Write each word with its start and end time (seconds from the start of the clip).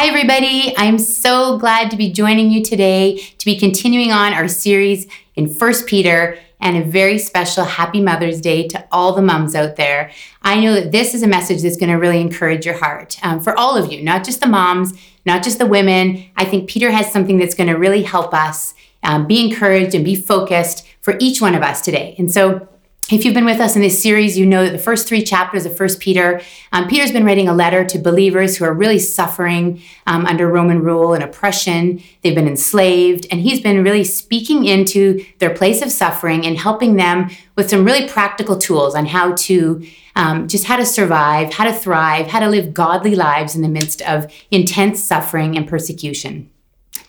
Hi, 0.00 0.06
everybody. 0.06 0.72
I'm 0.78 0.98
so 0.98 1.58
glad 1.58 1.90
to 1.90 1.96
be 1.98 2.10
joining 2.10 2.50
you 2.50 2.64
today 2.64 3.18
to 3.36 3.44
be 3.44 3.58
continuing 3.58 4.12
on 4.12 4.32
our 4.32 4.48
series 4.48 5.06
in 5.34 5.52
First 5.52 5.86
Peter 5.86 6.38
and 6.58 6.78
a 6.78 6.82
very 6.82 7.18
special 7.18 7.64
Happy 7.64 8.00
Mother's 8.00 8.40
Day 8.40 8.66
to 8.68 8.82
all 8.90 9.12
the 9.12 9.20
moms 9.20 9.54
out 9.54 9.76
there. 9.76 10.10
I 10.40 10.58
know 10.58 10.72
that 10.72 10.90
this 10.90 11.12
is 11.12 11.22
a 11.22 11.26
message 11.26 11.60
that's 11.60 11.76
going 11.76 11.90
to 11.90 11.96
really 11.96 12.18
encourage 12.18 12.64
your 12.64 12.78
heart 12.78 13.18
um, 13.22 13.40
for 13.40 13.54
all 13.58 13.76
of 13.76 13.92
you, 13.92 14.02
not 14.02 14.24
just 14.24 14.40
the 14.40 14.46
moms, 14.46 14.94
not 15.26 15.42
just 15.42 15.58
the 15.58 15.66
women. 15.66 16.24
I 16.34 16.46
think 16.46 16.70
Peter 16.70 16.90
has 16.90 17.12
something 17.12 17.36
that's 17.36 17.54
going 17.54 17.68
to 17.68 17.76
really 17.76 18.02
help 18.02 18.32
us 18.32 18.72
um, 19.02 19.26
be 19.26 19.44
encouraged 19.44 19.94
and 19.94 20.02
be 20.02 20.16
focused 20.16 20.88
for 21.02 21.14
each 21.20 21.42
one 21.42 21.54
of 21.54 21.62
us 21.62 21.82
today. 21.82 22.14
And 22.16 22.32
so, 22.32 22.66
if 23.10 23.24
you've 23.24 23.34
been 23.34 23.44
with 23.44 23.60
us 23.60 23.74
in 23.74 23.82
this 23.82 24.00
series, 24.00 24.38
you 24.38 24.46
know 24.46 24.64
that 24.64 24.70
the 24.70 24.78
first 24.78 25.08
three 25.08 25.22
chapters 25.22 25.66
of 25.66 25.76
First 25.76 25.98
Peter, 25.98 26.40
um, 26.70 26.86
Peter's 26.86 27.10
been 27.10 27.24
writing 27.24 27.48
a 27.48 27.52
letter 27.52 27.84
to 27.84 27.98
believers 27.98 28.56
who 28.56 28.64
are 28.64 28.72
really 28.72 29.00
suffering 29.00 29.82
um, 30.06 30.26
under 30.26 30.46
Roman 30.46 30.80
rule 30.80 31.12
and 31.12 31.24
oppression. 31.24 32.00
They've 32.22 32.34
been 32.34 32.46
enslaved, 32.46 33.26
and 33.30 33.40
he's 33.40 33.60
been 33.60 33.82
really 33.82 34.04
speaking 34.04 34.64
into 34.64 35.24
their 35.38 35.52
place 35.52 35.82
of 35.82 35.90
suffering 35.90 36.46
and 36.46 36.56
helping 36.56 36.96
them 36.96 37.30
with 37.56 37.68
some 37.68 37.84
really 37.84 38.08
practical 38.08 38.56
tools 38.56 38.94
on 38.94 39.06
how 39.06 39.32
to 39.32 39.84
um, 40.14 40.46
just 40.46 40.64
how 40.64 40.76
to 40.76 40.86
survive, 40.86 41.52
how 41.52 41.64
to 41.64 41.72
thrive, 41.72 42.28
how 42.28 42.40
to 42.40 42.48
live 42.48 42.74
godly 42.74 43.14
lives 43.14 43.56
in 43.56 43.62
the 43.62 43.68
midst 43.68 44.02
of 44.02 44.32
intense 44.50 45.02
suffering 45.02 45.56
and 45.56 45.66
persecution. 45.68 46.50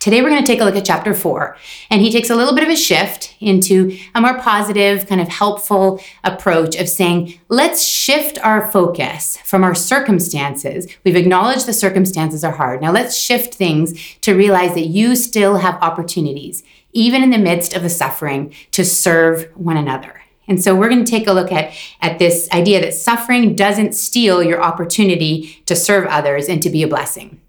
Today, 0.01 0.23
we're 0.23 0.31
going 0.31 0.43
to 0.43 0.51
take 0.51 0.59
a 0.59 0.65
look 0.65 0.75
at 0.75 0.83
chapter 0.83 1.13
four, 1.13 1.55
and 1.91 2.01
he 2.01 2.11
takes 2.11 2.31
a 2.31 2.35
little 2.35 2.55
bit 2.55 2.63
of 2.63 2.71
a 2.71 2.75
shift 2.75 3.35
into 3.39 3.95
a 4.15 4.19
more 4.19 4.39
positive, 4.39 5.05
kind 5.05 5.21
of 5.21 5.27
helpful 5.27 6.01
approach 6.23 6.75
of 6.75 6.89
saying, 6.89 7.39
let's 7.49 7.83
shift 7.83 8.39
our 8.39 8.67
focus 8.71 9.37
from 9.43 9.63
our 9.63 9.75
circumstances. 9.75 10.87
We've 11.03 11.15
acknowledged 11.15 11.67
the 11.67 11.73
circumstances 11.73 12.43
are 12.43 12.53
hard. 12.53 12.81
Now, 12.81 12.91
let's 12.91 13.15
shift 13.15 13.53
things 13.53 13.93
to 14.21 14.33
realize 14.33 14.73
that 14.73 14.87
you 14.87 15.15
still 15.15 15.57
have 15.57 15.75
opportunities, 15.83 16.63
even 16.93 17.21
in 17.21 17.29
the 17.29 17.37
midst 17.37 17.75
of 17.75 17.83
the 17.83 17.89
suffering, 17.89 18.55
to 18.71 18.83
serve 18.83 19.51
one 19.53 19.77
another. 19.77 20.23
And 20.47 20.63
so 20.63 20.75
we're 20.75 20.89
going 20.89 21.05
to 21.05 21.11
take 21.11 21.27
a 21.27 21.33
look 21.33 21.51
at, 21.51 21.75
at 22.01 22.17
this 22.17 22.49
idea 22.51 22.81
that 22.81 22.95
suffering 22.95 23.55
doesn't 23.55 23.93
steal 23.93 24.41
your 24.41 24.63
opportunity 24.63 25.61
to 25.67 25.75
serve 25.75 26.07
others 26.07 26.49
and 26.49 26.59
to 26.63 26.71
be 26.71 26.81
a 26.81 26.87
blessing. 26.87 27.39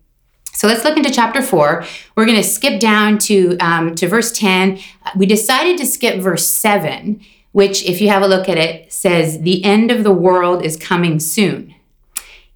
So 0.53 0.69
let's 0.69 0.85
look 0.85 0.97
into 0.97 1.11
chapter 1.11 1.43
four. 1.43 1.85
We're 2.15 2.27
going 2.27 2.37
to 2.37 2.45
skip 2.45 2.79
down 2.79 3.19
to, 3.19 3.57
um, 3.59 3.95
to 3.97 4.07
verse 4.07 4.33
10. 4.33 4.79
We 5.17 5.27
decided 5.27 5.79
to 5.79 5.87
skip 5.87 6.21
verse 6.21 6.47
7, 6.47 7.21
which, 7.53 7.85
if 7.85 8.01
you 8.01 8.09
have 8.09 8.23
a 8.23 8.29
look 8.29 8.49
at 8.49 8.59
it, 8.59 8.93
says, 8.93 9.41
The 9.41 9.65
end 9.65 9.91
of 9.91 10.05
the 10.05 10.13
world 10.13 10.65
is 10.65 10.77
coming 10.77 11.19
soon. 11.21 11.75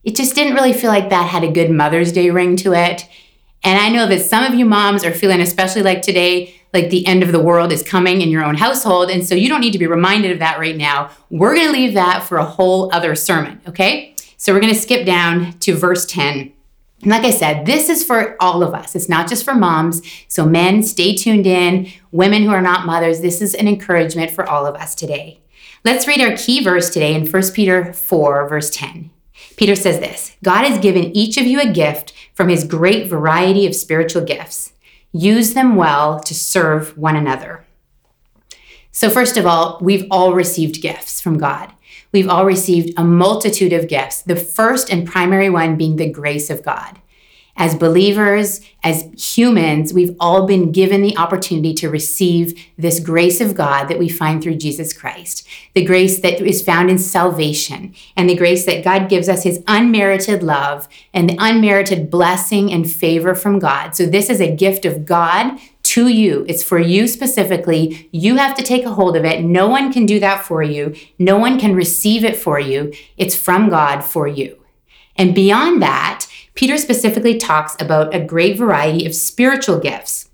It 0.04 0.14
just 0.14 0.34
didn't 0.34 0.54
really 0.54 0.72
feel 0.72 0.90
like 0.90 1.10
that 1.10 1.30
had 1.30 1.42
a 1.42 1.50
good 1.50 1.70
Mother's 1.70 2.12
Day 2.12 2.30
ring 2.30 2.54
to 2.56 2.72
it. 2.72 3.08
And 3.64 3.80
I 3.80 3.88
know 3.88 4.06
that 4.06 4.20
some 4.20 4.44
of 4.44 4.54
you 4.54 4.64
moms 4.64 5.04
are 5.04 5.12
feeling, 5.12 5.40
especially 5.40 5.82
like 5.82 6.02
today, 6.02 6.54
like 6.72 6.90
the 6.90 7.04
end 7.06 7.24
of 7.24 7.32
the 7.32 7.42
world 7.42 7.72
is 7.72 7.82
coming 7.82 8.20
in 8.20 8.28
your 8.28 8.44
own 8.44 8.54
household. 8.54 9.10
And 9.10 9.26
so 9.26 9.34
you 9.34 9.48
don't 9.48 9.60
need 9.60 9.72
to 9.72 9.78
be 9.78 9.86
reminded 9.88 10.30
of 10.30 10.38
that 10.38 10.60
right 10.60 10.76
now. 10.76 11.10
We're 11.30 11.54
going 11.54 11.66
to 11.66 11.72
leave 11.72 11.94
that 11.94 12.22
for 12.22 12.38
a 12.38 12.44
whole 12.44 12.94
other 12.94 13.16
sermon, 13.16 13.60
okay? 13.66 14.14
So 14.36 14.52
we're 14.52 14.60
going 14.60 14.74
to 14.74 14.78
skip 14.78 15.04
down 15.04 15.54
to 15.60 15.74
verse 15.74 16.06
10. 16.06 16.52
Like 17.04 17.24
I 17.24 17.30
said, 17.30 17.66
this 17.66 17.88
is 17.88 18.02
for 18.02 18.36
all 18.40 18.62
of 18.62 18.74
us. 18.74 18.94
It's 18.94 19.08
not 19.08 19.28
just 19.28 19.44
for 19.44 19.54
moms. 19.54 20.02
So, 20.28 20.46
men, 20.46 20.82
stay 20.82 21.14
tuned 21.14 21.46
in. 21.46 21.88
Women 22.10 22.42
who 22.42 22.50
are 22.50 22.62
not 22.62 22.86
mothers, 22.86 23.20
this 23.20 23.42
is 23.42 23.54
an 23.54 23.68
encouragement 23.68 24.30
for 24.30 24.48
all 24.48 24.66
of 24.66 24.76
us 24.76 24.94
today. 24.94 25.40
Let's 25.84 26.06
read 26.08 26.20
our 26.20 26.36
key 26.36 26.64
verse 26.64 26.90
today 26.90 27.14
in 27.14 27.26
1 27.30 27.42
Peter 27.52 27.92
4, 27.92 28.48
verse 28.48 28.70
10. 28.70 29.10
Peter 29.56 29.76
says 29.76 30.00
this 30.00 30.36
God 30.42 30.64
has 30.64 30.78
given 30.78 31.16
each 31.16 31.36
of 31.36 31.46
you 31.46 31.60
a 31.60 31.72
gift 31.72 32.12
from 32.34 32.48
his 32.48 32.64
great 32.64 33.08
variety 33.08 33.66
of 33.66 33.74
spiritual 33.74 34.22
gifts. 34.22 34.72
Use 35.12 35.54
them 35.54 35.76
well 35.76 36.18
to 36.20 36.34
serve 36.34 36.96
one 36.96 37.16
another. 37.16 37.64
So, 38.90 39.10
first 39.10 39.36
of 39.36 39.46
all, 39.46 39.78
we've 39.82 40.06
all 40.10 40.32
received 40.34 40.80
gifts 40.80 41.20
from 41.20 41.38
God. 41.38 41.72
We've 42.16 42.30
all 42.30 42.46
received 42.46 42.94
a 42.96 43.04
multitude 43.04 43.74
of 43.74 43.88
gifts, 43.88 44.22
the 44.22 44.36
first 44.36 44.90
and 44.90 45.06
primary 45.06 45.50
one 45.50 45.76
being 45.76 45.96
the 45.96 46.08
grace 46.08 46.48
of 46.48 46.62
God. 46.62 46.98
As 47.58 47.74
believers, 47.74 48.60
as 48.84 49.08
humans, 49.16 49.94
we've 49.94 50.14
all 50.20 50.46
been 50.46 50.72
given 50.72 51.00
the 51.00 51.16
opportunity 51.16 51.72
to 51.74 51.88
receive 51.88 52.62
this 52.76 53.00
grace 53.00 53.40
of 53.40 53.54
God 53.54 53.88
that 53.88 53.98
we 53.98 54.10
find 54.10 54.42
through 54.42 54.56
Jesus 54.56 54.92
Christ. 54.92 55.46
The 55.74 55.84
grace 55.84 56.20
that 56.20 56.40
is 56.42 56.62
found 56.62 56.90
in 56.90 56.98
salvation, 56.98 57.94
and 58.14 58.28
the 58.28 58.36
grace 58.36 58.66
that 58.66 58.84
God 58.84 59.08
gives 59.08 59.28
us 59.28 59.42
his 59.42 59.62
unmerited 59.66 60.42
love 60.42 60.86
and 61.14 61.30
the 61.30 61.36
unmerited 61.38 62.10
blessing 62.10 62.70
and 62.70 62.90
favor 62.90 63.34
from 63.34 63.58
God. 63.58 63.96
So, 63.96 64.04
this 64.04 64.28
is 64.28 64.40
a 64.40 64.54
gift 64.54 64.84
of 64.84 65.06
God 65.06 65.58
to 65.82 66.08
you. 66.08 66.44
It's 66.48 66.62
for 66.62 66.78
you 66.78 67.06
specifically. 67.08 68.08
You 68.12 68.36
have 68.36 68.56
to 68.56 68.62
take 68.62 68.84
a 68.84 68.92
hold 68.92 69.16
of 69.16 69.24
it. 69.24 69.42
No 69.42 69.68
one 69.68 69.92
can 69.92 70.04
do 70.04 70.20
that 70.20 70.44
for 70.44 70.62
you, 70.62 70.94
no 71.18 71.38
one 71.38 71.58
can 71.58 71.74
receive 71.74 72.22
it 72.22 72.36
for 72.36 72.60
you. 72.60 72.92
It's 73.16 73.34
from 73.34 73.70
God 73.70 74.02
for 74.02 74.28
you. 74.28 74.62
And 75.16 75.34
beyond 75.34 75.80
that, 75.80 76.25
Peter 76.56 76.76
specifically 76.76 77.38
talks 77.38 77.76
about 77.80 78.12
a 78.14 78.24
great 78.24 78.58
variety 78.58 79.06
of 79.06 79.14
spiritual 79.14 79.78
gifts. 79.78 80.28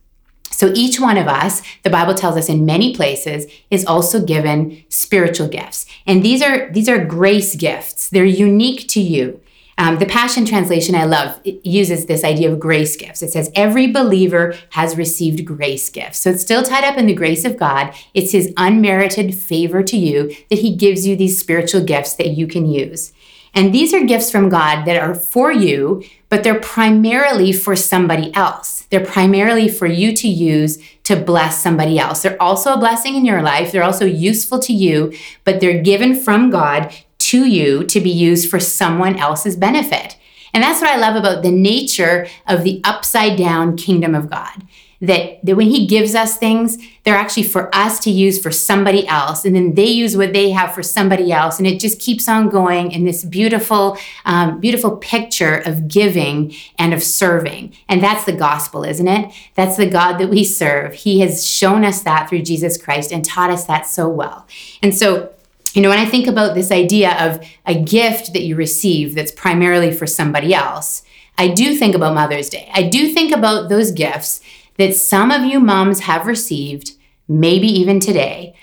So 0.50 0.72
each 0.75 1.00
one 1.00 1.16
of 1.16 1.27
us, 1.27 1.60
the 1.83 1.91
Bible 1.91 2.15
tells 2.15 2.37
us 2.37 2.49
in 2.49 2.65
many 2.65 2.94
places, 2.94 3.47
is 3.71 3.84
also 3.84 4.25
given 4.25 4.84
spiritual 4.88 5.49
gifts. 5.49 5.87
And 6.06 6.22
these 6.22 6.41
are 6.41 6.71
these 6.71 6.88
are 6.88 7.05
grace 7.05 7.56
gifts. 7.56 8.09
They're 8.09 8.25
unique 8.25 8.88
to 8.88 9.00
you. 9.00 9.41
Um, 9.78 9.99
the 9.99 10.06
Passion 10.06 10.44
Translation 10.44 10.94
I 10.94 11.05
love 11.05 11.41
uses 11.44 12.06
this 12.06 12.22
idea 12.22 12.53
of 12.53 12.60
grace 12.60 12.94
gifts. 12.94 13.22
It 13.22 13.33
says, 13.33 13.50
Every 13.54 13.91
believer 13.91 14.54
has 14.71 14.97
received 14.97 15.44
grace 15.44 15.89
gifts. 15.89 16.19
So 16.19 16.31
it's 16.31 16.43
still 16.43 16.62
tied 16.62 16.84
up 16.84 16.99
in 16.99 17.06
the 17.06 17.15
grace 17.15 17.44
of 17.44 17.56
God. 17.56 17.94
It's 18.15 18.33
His 18.33 18.53
unmerited 18.56 19.34
favor 19.34 19.83
to 19.83 19.97
you 19.97 20.34
that 20.50 20.59
He 20.59 20.77
gives 20.77 21.06
you 21.06 21.16
these 21.16 21.41
spiritual 21.41 21.83
gifts 21.83 22.15
that 22.15 22.28
you 22.28 22.47
can 22.47 22.66
use. 22.66 23.12
And 23.54 23.74
these 23.74 23.92
are 23.92 24.04
gifts 24.04 24.30
from 24.30 24.48
God 24.48 24.84
that 24.86 24.96
are 24.96 25.14
for 25.14 25.52
you, 25.52 26.02
but 26.28 26.42
they're 26.42 26.60
primarily 26.60 27.52
for 27.52 27.76
somebody 27.76 28.34
else. 28.34 28.82
They're 28.90 29.04
primarily 29.04 29.68
for 29.68 29.86
you 29.86 30.14
to 30.16 30.28
use 30.28 30.78
to 31.04 31.16
bless 31.16 31.62
somebody 31.62 31.98
else. 31.98 32.22
They're 32.22 32.41
also 32.41 32.72
a 32.72 32.78
blessing 32.78 33.14
in 33.14 33.24
your 33.24 33.42
life. 33.42 33.72
They're 33.72 33.82
also 33.82 34.06
useful 34.06 34.58
to 34.60 34.72
you, 34.72 35.12
but 35.44 35.60
they're 35.60 35.82
given 35.82 36.14
from 36.14 36.50
God 36.50 36.94
to 37.18 37.46
you 37.46 37.84
to 37.84 38.00
be 38.00 38.10
used 38.10 38.50
for 38.50 38.58
someone 38.58 39.16
else's 39.16 39.56
benefit. 39.56 40.16
And 40.54 40.62
that's 40.62 40.80
what 40.80 40.91
I 40.91 40.96
love 40.96 41.16
about 41.16 41.42
the 41.42 41.50
nature 41.50 42.26
of 42.46 42.62
the 42.62 42.80
upside 42.84 43.38
down 43.38 43.76
kingdom 43.76 44.14
of 44.14 44.30
God. 44.30 44.62
That, 45.02 45.44
that 45.44 45.56
when 45.56 45.68
he 45.68 45.86
gives 45.88 46.14
us 46.14 46.36
things, 46.36 46.78
they're 47.02 47.16
actually 47.16 47.42
for 47.42 47.74
us 47.74 47.98
to 48.04 48.10
use 48.10 48.40
for 48.40 48.52
somebody 48.52 49.04
else. 49.08 49.44
And 49.44 49.56
then 49.56 49.74
they 49.74 49.86
use 49.86 50.16
what 50.16 50.32
they 50.32 50.50
have 50.50 50.72
for 50.72 50.82
somebody 50.84 51.32
else. 51.32 51.58
And 51.58 51.66
it 51.66 51.80
just 51.80 52.00
keeps 52.00 52.28
on 52.28 52.48
going 52.48 52.92
in 52.92 53.04
this 53.04 53.24
beautiful, 53.24 53.98
um, 54.24 54.60
beautiful 54.60 54.96
picture 54.98 55.56
of 55.56 55.88
giving 55.88 56.54
and 56.78 56.94
of 56.94 57.02
serving. 57.02 57.74
And 57.88 58.00
that's 58.00 58.24
the 58.24 58.32
gospel, 58.32 58.84
isn't 58.84 59.08
it? 59.08 59.34
That's 59.56 59.76
the 59.76 59.91
God 59.91 60.18
that 60.18 60.30
we 60.30 60.44
serve. 60.44 60.94
He 60.94 61.18
has 61.18 61.44
shown 61.44 61.84
us 61.84 62.02
that 62.02 62.28
through 62.28 62.42
Jesus 62.42 62.80
Christ 62.80 63.10
and 63.10 63.24
taught 63.24 63.50
us 63.50 63.64
that 63.64 63.86
so 63.86 64.08
well. 64.08 64.46
And 64.84 64.94
so, 64.94 65.32
you 65.74 65.82
know, 65.82 65.88
when 65.88 65.98
I 65.98 66.06
think 66.06 66.28
about 66.28 66.54
this 66.54 66.70
idea 66.70 67.16
of 67.18 67.44
a 67.66 67.74
gift 67.74 68.34
that 68.34 68.42
you 68.42 68.54
receive 68.54 69.16
that's 69.16 69.32
primarily 69.32 69.91
for 69.91 70.06
somebody 70.06 70.54
else, 70.54 71.02
I 71.38 71.48
do 71.48 71.74
think 71.74 71.94
about 71.94 72.14
Mother's 72.14 72.50
Day. 72.50 72.70
I 72.72 72.84
do 72.84 73.08
think 73.08 73.34
about 73.34 73.68
those 73.68 73.91
gifts 73.91 74.42
that 74.78 74.94
some 74.94 75.31
of 75.31 75.44
you 75.44 75.60
moms 75.60 76.00
have 76.00 76.27
received, 76.27 76.93
maybe 77.28 77.66
even 77.66 78.01
today, 78.01 78.54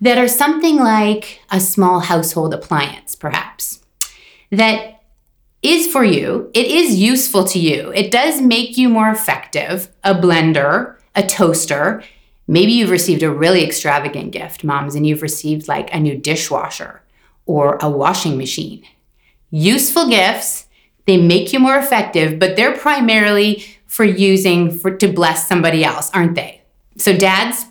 that 0.00 0.18
are 0.18 0.28
something 0.28 0.76
like 0.76 1.40
a 1.50 1.60
small 1.60 2.00
household 2.00 2.52
appliance, 2.52 3.14
perhaps, 3.14 3.80
that 4.50 5.02
is 5.62 5.90
for 5.90 6.04
you. 6.04 6.50
It 6.54 6.66
is 6.66 6.96
useful 6.96 7.44
to 7.44 7.58
you. 7.58 7.92
It 7.94 8.10
does 8.10 8.40
make 8.40 8.76
you 8.76 8.88
more 8.88 9.08
effective, 9.08 9.88
a 10.04 10.14
blender, 10.14 10.96
a 11.14 11.26
toaster, 11.26 12.02
Maybe 12.48 12.72
you've 12.72 12.90
received 12.90 13.22
a 13.22 13.30
really 13.30 13.64
extravagant 13.64 14.30
gift, 14.30 14.62
moms, 14.62 14.94
and 14.94 15.06
you've 15.06 15.22
received 15.22 15.66
like 15.66 15.92
a 15.92 15.98
new 15.98 16.16
dishwasher 16.16 17.02
or 17.44 17.78
a 17.80 17.90
washing 17.90 18.38
machine. 18.38 18.84
Useful 19.50 20.08
gifts, 20.08 20.66
they 21.06 21.16
make 21.16 21.52
you 21.52 21.58
more 21.58 21.76
effective, 21.76 22.38
but 22.38 22.56
they're 22.56 22.76
primarily 22.76 23.64
for 23.96 24.04
using 24.04 24.70
for 24.70 24.94
to 24.94 25.08
bless 25.08 25.48
somebody 25.48 25.82
else, 25.82 26.10
aren't 26.10 26.34
they? 26.34 26.60
So 26.98 27.16
dads, 27.16 27.64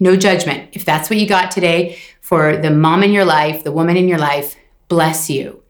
no 0.00 0.16
judgment. 0.16 0.70
If 0.72 0.84
that's 0.84 1.08
what 1.08 1.20
you 1.20 1.28
got 1.28 1.52
today 1.52 1.96
for 2.20 2.56
the 2.56 2.72
mom 2.72 3.04
in 3.04 3.12
your 3.12 3.24
life, 3.24 3.62
the 3.62 3.70
woman 3.70 3.96
in 3.96 4.08
your 4.08 4.18
life, 4.18 4.56
bless 4.88 5.30
you. 5.30 5.62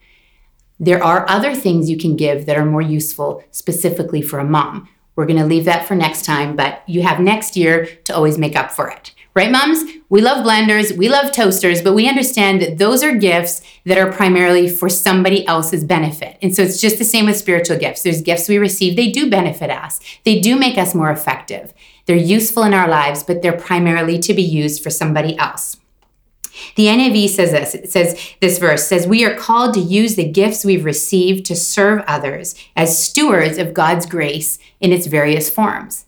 There 0.80 1.04
are 1.04 1.28
other 1.28 1.54
things 1.54 1.90
you 1.90 1.98
can 1.98 2.16
give 2.16 2.46
that 2.46 2.56
are 2.56 2.64
more 2.64 2.80
useful 2.80 3.44
specifically 3.50 4.22
for 4.22 4.38
a 4.38 4.44
mom. 4.44 4.88
We're 5.16 5.26
going 5.26 5.38
to 5.38 5.44
leave 5.44 5.66
that 5.66 5.86
for 5.86 5.94
next 5.94 6.24
time, 6.24 6.56
but 6.56 6.82
you 6.86 7.02
have 7.02 7.20
next 7.20 7.54
year 7.54 7.84
to 8.04 8.14
always 8.14 8.38
make 8.38 8.56
up 8.56 8.72
for 8.72 8.88
it. 8.88 9.14
Right, 9.34 9.50
moms? 9.50 9.82
We 10.08 10.20
love 10.20 10.46
blenders, 10.46 10.96
we 10.96 11.08
love 11.08 11.32
toasters, 11.32 11.82
but 11.82 11.94
we 11.94 12.08
understand 12.08 12.62
that 12.62 12.78
those 12.78 13.02
are 13.02 13.16
gifts 13.16 13.62
that 13.84 13.98
are 13.98 14.12
primarily 14.12 14.68
for 14.68 14.88
somebody 14.88 15.44
else's 15.48 15.82
benefit. 15.82 16.38
And 16.40 16.54
so 16.54 16.62
it's 16.62 16.80
just 16.80 16.98
the 16.98 17.04
same 17.04 17.26
with 17.26 17.36
spiritual 17.36 17.76
gifts. 17.76 18.02
There's 18.02 18.22
gifts 18.22 18.48
we 18.48 18.58
receive, 18.58 18.94
they 18.94 19.10
do 19.10 19.28
benefit 19.28 19.70
us, 19.70 19.98
they 20.24 20.38
do 20.38 20.56
make 20.56 20.78
us 20.78 20.94
more 20.94 21.10
effective. 21.10 21.74
They're 22.06 22.14
useful 22.14 22.62
in 22.62 22.74
our 22.74 22.88
lives, 22.88 23.24
but 23.24 23.42
they're 23.42 23.58
primarily 23.58 24.20
to 24.20 24.34
be 24.34 24.42
used 24.42 24.84
for 24.84 24.90
somebody 24.90 25.36
else. 25.36 25.78
The 26.76 26.86
NIV 26.86 27.30
says 27.30 27.50
this. 27.50 27.74
It 27.74 27.90
says 27.90 28.34
this 28.40 28.58
verse 28.58 28.86
says 28.86 29.04
we 29.04 29.24
are 29.24 29.34
called 29.34 29.74
to 29.74 29.80
use 29.80 30.14
the 30.14 30.30
gifts 30.30 30.64
we've 30.64 30.84
received 30.84 31.44
to 31.46 31.56
serve 31.56 32.04
others 32.06 32.54
as 32.76 33.02
stewards 33.02 33.58
of 33.58 33.74
God's 33.74 34.06
grace 34.06 34.60
in 34.80 34.92
its 34.92 35.08
various 35.08 35.50
forms. 35.50 36.04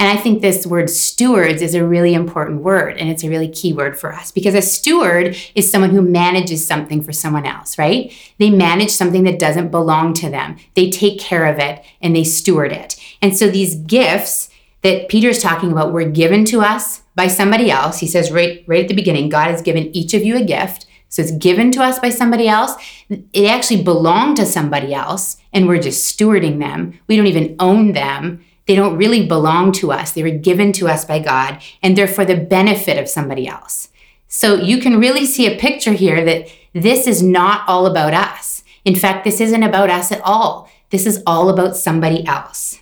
And 0.00 0.08
I 0.08 0.16
think 0.16 0.40
this 0.40 0.66
word 0.66 0.88
stewards 0.88 1.60
is 1.60 1.74
a 1.74 1.86
really 1.86 2.14
important 2.14 2.62
word 2.62 2.96
and 2.96 3.10
it's 3.10 3.22
a 3.22 3.28
really 3.28 3.48
key 3.48 3.74
word 3.74 4.00
for 4.00 4.14
us 4.14 4.32
because 4.32 4.54
a 4.54 4.62
steward 4.62 5.36
is 5.54 5.70
someone 5.70 5.90
who 5.90 6.00
manages 6.00 6.66
something 6.66 7.02
for 7.02 7.12
someone 7.12 7.44
else, 7.44 7.76
right? 7.76 8.10
They 8.38 8.48
manage 8.48 8.92
something 8.92 9.24
that 9.24 9.38
doesn't 9.38 9.70
belong 9.70 10.14
to 10.14 10.30
them. 10.30 10.56
They 10.74 10.88
take 10.88 11.20
care 11.20 11.44
of 11.44 11.58
it 11.58 11.84
and 12.00 12.16
they 12.16 12.24
steward 12.24 12.72
it. 12.72 12.98
And 13.20 13.36
so 13.36 13.50
these 13.50 13.76
gifts 13.76 14.48
that 14.80 15.10
Peter's 15.10 15.42
talking 15.42 15.70
about 15.70 15.92
were 15.92 16.06
given 16.06 16.46
to 16.46 16.62
us 16.62 17.02
by 17.14 17.28
somebody 17.28 17.70
else. 17.70 17.98
He 17.98 18.06
says 18.06 18.32
right 18.32 18.64
right 18.66 18.84
at 18.84 18.88
the 18.88 18.94
beginning, 18.94 19.28
God 19.28 19.50
has 19.50 19.60
given 19.60 19.94
each 19.94 20.14
of 20.14 20.24
you 20.24 20.34
a 20.34 20.42
gift. 20.42 20.86
So 21.10 21.20
it's 21.20 21.32
given 21.32 21.72
to 21.72 21.82
us 21.82 21.98
by 21.98 22.08
somebody 22.08 22.48
else. 22.48 22.72
It 23.10 23.50
actually 23.50 23.82
belonged 23.82 24.38
to 24.38 24.46
somebody 24.46 24.94
else 24.94 25.36
and 25.52 25.68
we're 25.68 25.82
just 25.82 26.18
stewarding 26.18 26.58
them. 26.58 26.98
We 27.06 27.18
don't 27.18 27.26
even 27.26 27.56
own 27.58 27.92
them. 27.92 28.42
They 28.70 28.76
don't 28.76 28.98
really 28.98 29.26
belong 29.26 29.72
to 29.72 29.90
us. 29.90 30.12
They 30.12 30.22
were 30.22 30.30
given 30.30 30.70
to 30.74 30.86
us 30.86 31.04
by 31.04 31.18
God 31.18 31.60
and 31.82 31.98
they're 31.98 32.06
for 32.06 32.24
the 32.24 32.36
benefit 32.36 32.98
of 32.98 33.08
somebody 33.08 33.48
else. 33.48 33.88
So 34.28 34.54
you 34.54 34.78
can 34.78 35.00
really 35.00 35.26
see 35.26 35.48
a 35.48 35.58
picture 35.58 35.90
here 35.92 36.24
that 36.24 36.46
this 36.72 37.08
is 37.08 37.20
not 37.20 37.68
all 37.68 37.84
about 37.86 38.14
us. 38.14 38.62
In 38.84 38.94
fact, 38.94 39.24
this 39.24 39.40
isn't 39.40 39.64
about 39.64 39.90
us 39.90 40.12
at 40.12 40.20
all. 40.20 40.70
This 40.90 41.04
is 41.04 41.20
all 41.26 41.48
about 41.48 41.74
somebody 41.74 42.24
else. 42.24 42.78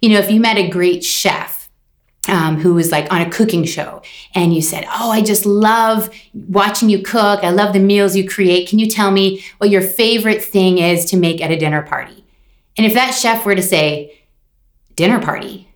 You 0.00 0.08
know, 0.08 0.18
if 0.18 0.30
you 0.30 0.40
met 0.40 0.56
a 0.56 0.70
great 0.70 1.04
chef 1.04 1.68
um, 2.26 2.58
who 2.60 2.72
was 2.72 2.90
like 2.90 3.12
on 3.12 3.20
a 3.20 3.28
cooking 3.28 3.64
show 3.64 4.00
and 4.34 4.54
you 4.54 4.62
said, 4.62 4.86
Oh, 4.90 5.10
I 5.10 5.20
just 5.20 5.44
love 5.44 6.08
watching 6.32 6.88
you 6.88 7.02
cook. 7.02 7.44
I 7.44 7.50
love 7.50 7.74
the 7.74 7.80
meals 7.80 8.16
you 8.16 8.26
create. 8.26 8.70
Can 8.70 8.78
you 8.78 8.88
tell 8.88 9.10
me 9.10 9.44
what 9.58 9.68
your 9.68 9.82
favorite 9.82 10.42
thing 10.42 10.78
is 10.78 11.04
to 11.10 11.18
make 11.18 11.42
at 11.42 11.50
a 11.50 11.58
dinner 11.58 11.82
party? 11.82 12.24
And 12.78 12.86
if 12.86 12.94
that 12.94 13.10
chef 13.10 13.44
were 13.44 13.56
to 13.56 13.62
say, 13.62 14.17
dinner 14.98 15.22
party. 15.22 15.68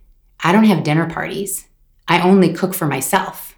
I 0.42 0.50
don't 0.50 0.64
have 0.64 0.82
dinner 0.82 1.08
parties. 1.08 1.68
I 2.08 2.20
only 2.20 2.52
cook 2.52 2.74
for 2.74 2.88
myself. 2.88 3.56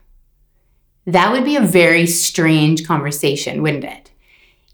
That 1.07 1.33
would 1.33 1.47
be 1.47 1.57
a 1.57 1.63
very 1.63 2.07
strange 2.07 2.87
conversation, 2.87 3.63
wouldn't 3.63 3.85
it? 3.85 4.11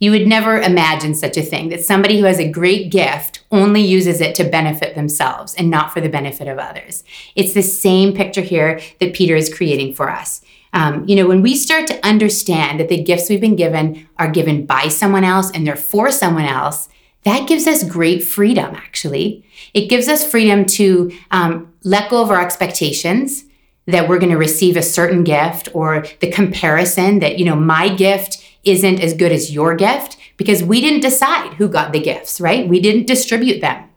You 0.01 0.11
would 0.11 0.27
never 0.27 0.61
imagine 0.61 1.15
such 1.15 1.37
a 1.37 1.43
thing 1.43 1.69
that 1.69 1.85
somebody 1.85 2.19
who 2.19 2.25
has 2.25 2.41
a 2.41 2.51
great 2.51 2.91
gift 2.91 3.45
only 3.53 3.83
uses 3.83 4.21
it 4.21 4.35
to 4.35 4.51
benefit 4.51 4.97
themselves 4.97 5.55
and 5.55 5.71
not 5.71 5.93
for 5.93 6.01
the 6.01 6.09
benefit 6.09 6.49
of 6.49 6.59
others. 6.59 7.05
It's 7.37 7.55
the 7.55 7.63
same 7.63 8.13
picture 8.13 8.41
here 8.41 8.81
that 8.99 9.15
Peter 9.15 9.37
is 9.37 9.55
creating 9.55 9.95
for 9.95 10.11
us. 10.11 10.43
Um, 10.73 11.07
you 11.07 11.15
know, 11.15 11.29
when 11.29 11.43
we 11.43 11.55
start 11.55 11.87
to 11.87 12.05
understand 12.05 12.81
that 12.81 12.89
the 12.89 13.05
gifts 13.05 13.31
we've 13.31 13.41
been 13.41 13.55
given 13.55 14.09
are 14.19 14.31
given 14.31 14.67
by 14.67 14.89
someone 14.89 15.23
else 15.23 15.53
and 15.53 15.65
they're 15.65 15.77
for 15.77 16.11
someone 16.11 16.47
else, 16.47 16.89
that 17.25 17.49
gives 17.49 17.67
us 17.67 17.85
great 17.85 18.25
freedom, 18.25 18.75
actually. 18.75 19.45
It 19.75 19.89
gives 19.89 20.09
us 20.09 20.29
freedom 20.29 20.65
to 20.67 21.13
um, 21.31 21.73
let 21.85 22.11
go 22.11 22.23
of 22.23 22.31
our 22.31 22.41
expectations 22.41 23.45
that 23.87 24.09
we're 24.09 24.19
going 24.19 24.33
to 24.33 24.39
receive 24.39 24.77
a 24.77 24.83
certain 24.83 25.25
gift 25.25 25.69
or 25.75 26.05
the 26.21 26.31
comparison 26.31 27.19
that, 27.19 27.39
you 27.39 27.45
know, 27.45 27.57
my 27.57 27.89
gift 27.89 28.45
isn't 28.65 29.01
as 29.01 29.15
good 29.15 29.33
as 29.33 29.53
your 29.53 29.75
gift 29.75 30.17
because 30.37 30.63
we 30.63 30.81
didn't 30.81 31.01
decide 31.01 31.55
who 31.55 31.69
got 31.69 31.93
the 31.93 32.01
gifts, 32.01 32.41
right? 32.41 32.69
We 32.69 32.81
didn't 32.81 33.07
distribute 33.07 33.61
them, 33.61 33.89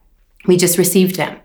we 0.47 0.57
just 0.57 0.77
received 0.77 1.15
them. 1.15 1.39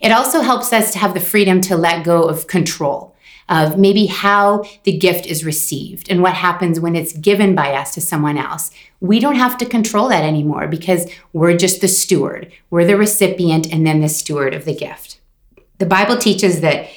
It 0.00 0.10
also 0.10 0.40
helps 0.40 0.72
us 0.72 0.92
to 0.92 0.98
have 0.98 1.14
the 1.14 1.20
freedom 1.20 1.60
to 1.62 1.76
let 1.76 2.04
go 2.04 2.24
of 2.24 2.48
control 2.48 3.11
of 3.48 3.78
maybe 3.78 4.06
how 4.06 4.64
the 4.84 4.96
gift 4.96 5.26
is 5.26 5.44
received 5.44 6.10
and 6.10 6.22
what 6.22 6.34
happens 6.34 6.80
when 6.80 6.96
it's 6.96 7.12
given 7.12 7.54
by 7.54 7.74
us 7.74 7.94
to 7.94 8.00
someone 8.00 8.38
else. 8.38 8.70
We 9.00 9.20
don't 9.20 9.36
have 9.36 9.58
to 9.58 9.66
control 9.66 10.08
that 10.08 10.24
anymore 10.24 10.68
because 10.68 11.10
we're 11.32 11.56
just 11.56 11.80
the 11.80 11.88
steward. 11.88 12.52
We're 12.70 12.86
the 12.86 12.96
recipient 12.96 13.72
and 13.72 13.86
then 13.86 14.00
the 14.00 14.08
steward 14.08 14.54
of 14.54 14.64
the 14.64 14.74
gift. 14.74 15.20
The 15.78 15.86
Bible 15.86 16.16
teaches 16.16 16.60
that 16.60 16.88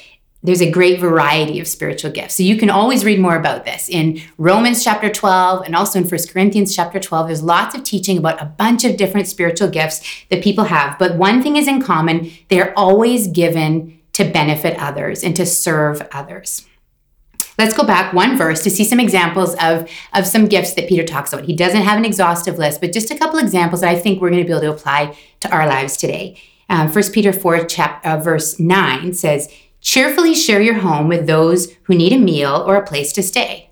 there's 0.46 0.62
a 0.62 0.70
great 0.70 1.00
variety 1.00 1.58
of 1.58 1.66
spiritual 1.66 2.12
gifts. 2.12 2.36
So 2.36 2.44
you 2.44 2.56
can 2.56 2.70
always 2.70 3.04
read 3.04 3.18
more 3.18 3.36
about 3.36 3.64
this 3.64 3.88
in 3.88 4.20
Romans 4.38 4.84
chapter 4.84 5.10
12 5.10 5.66
and 5.66 5.74
also 5.74 5.98
in 5.98 6.08
1 6.08 6.20
Corinthians 6.30 6.74
chapter 6.74 7.00
12. 7.00 7.26
There's 7.26 7.42
lots 7.42 7.74
of 7.74 7.82
teaching 7.82 8.16
about 8.16 8.40
a 8.40 8.44
bunch 8.44 8.84
of 8.84 8.96
different 8.96 9.26
spiritual 9.26 9.68
gifts 9.68 10.24
that 10.30 10.44
people 10.44 10.64
have. 10.64 10.98
But 11.00 11.16
one 11.16 11.42
thing 11.42 11.56
is 11.56 11.66
in 11.66 11.82
common, 11.82 12.30
they're 12.48 12.78
always 12.78 13.26
given 13.26 13.98
to 14.16 14.24
benefit 14.24 14.78
others 14.78 15.22
and 15.22 15.36
to 15.36 15.44
serve 15.44 16.00
others. 16.10 16.66
Let's 17.58 17.76
go 17.76 17.84
back 17.84 18.14
one 18.14 18.36
verse 18.38 18.62
to 18.62 18.70
see 18.70 18.84
some 18.84 18.98
examples 18.98 19.54
of, 19.56 19.90
of 20.14 20.26
some 20.26 20.46
gifts 20.46 20.72
that 20.74 20.88
Peter 20.88 21.04
talks 21.04 21.34
about. 21.34 21.44
He 21.44 21.54
doesn't 21.54 21.82
have 21.82 21.98
an 21.98 22.06
exhaustive 22.06 22.56
list, 22.56 22.80
but 22.80 22.94
just 22.94 23.10
a 23.10 23.18
couple 23.18 23.38
examples 23.38 23.82
that 23.82 23.90
I 23.90 23.98
think 23.98 24.20
we're 24.20 24.30
going 24.30 24.42
to 24.42 24.46
be 24.46 24.52
able 24.52 24.62
to 24.62 24.72
apply 24.72 25.16
to 25.40 25.50
our 25.50 25.66
lives 25.66 25.98
today. 25.98 26.40
Um, 26.70 26.90
1 26.90 27.12
Peter 27.12 27.30
4, 27.30 27.66
chap, 27.66 28.04
uh, 28.06 28.16
verse 28.16 28.58
9 28.58 29.12
says, 29.12 29.54
Cheerfully 29.82 30.34
share 30.34 30.62
your 30.62 30.76
home 30.76 31.08
with 31.08 31.26
those 31.26 31.72
who 31.82 31.94
need 31.94 32.14
a 32.14 32.18
meal 32.18 32.64
or 32.66 32.76
a 32.76 32.86
place 32.86 33.12
to 33.12 33.22
stay. 33.22 33.70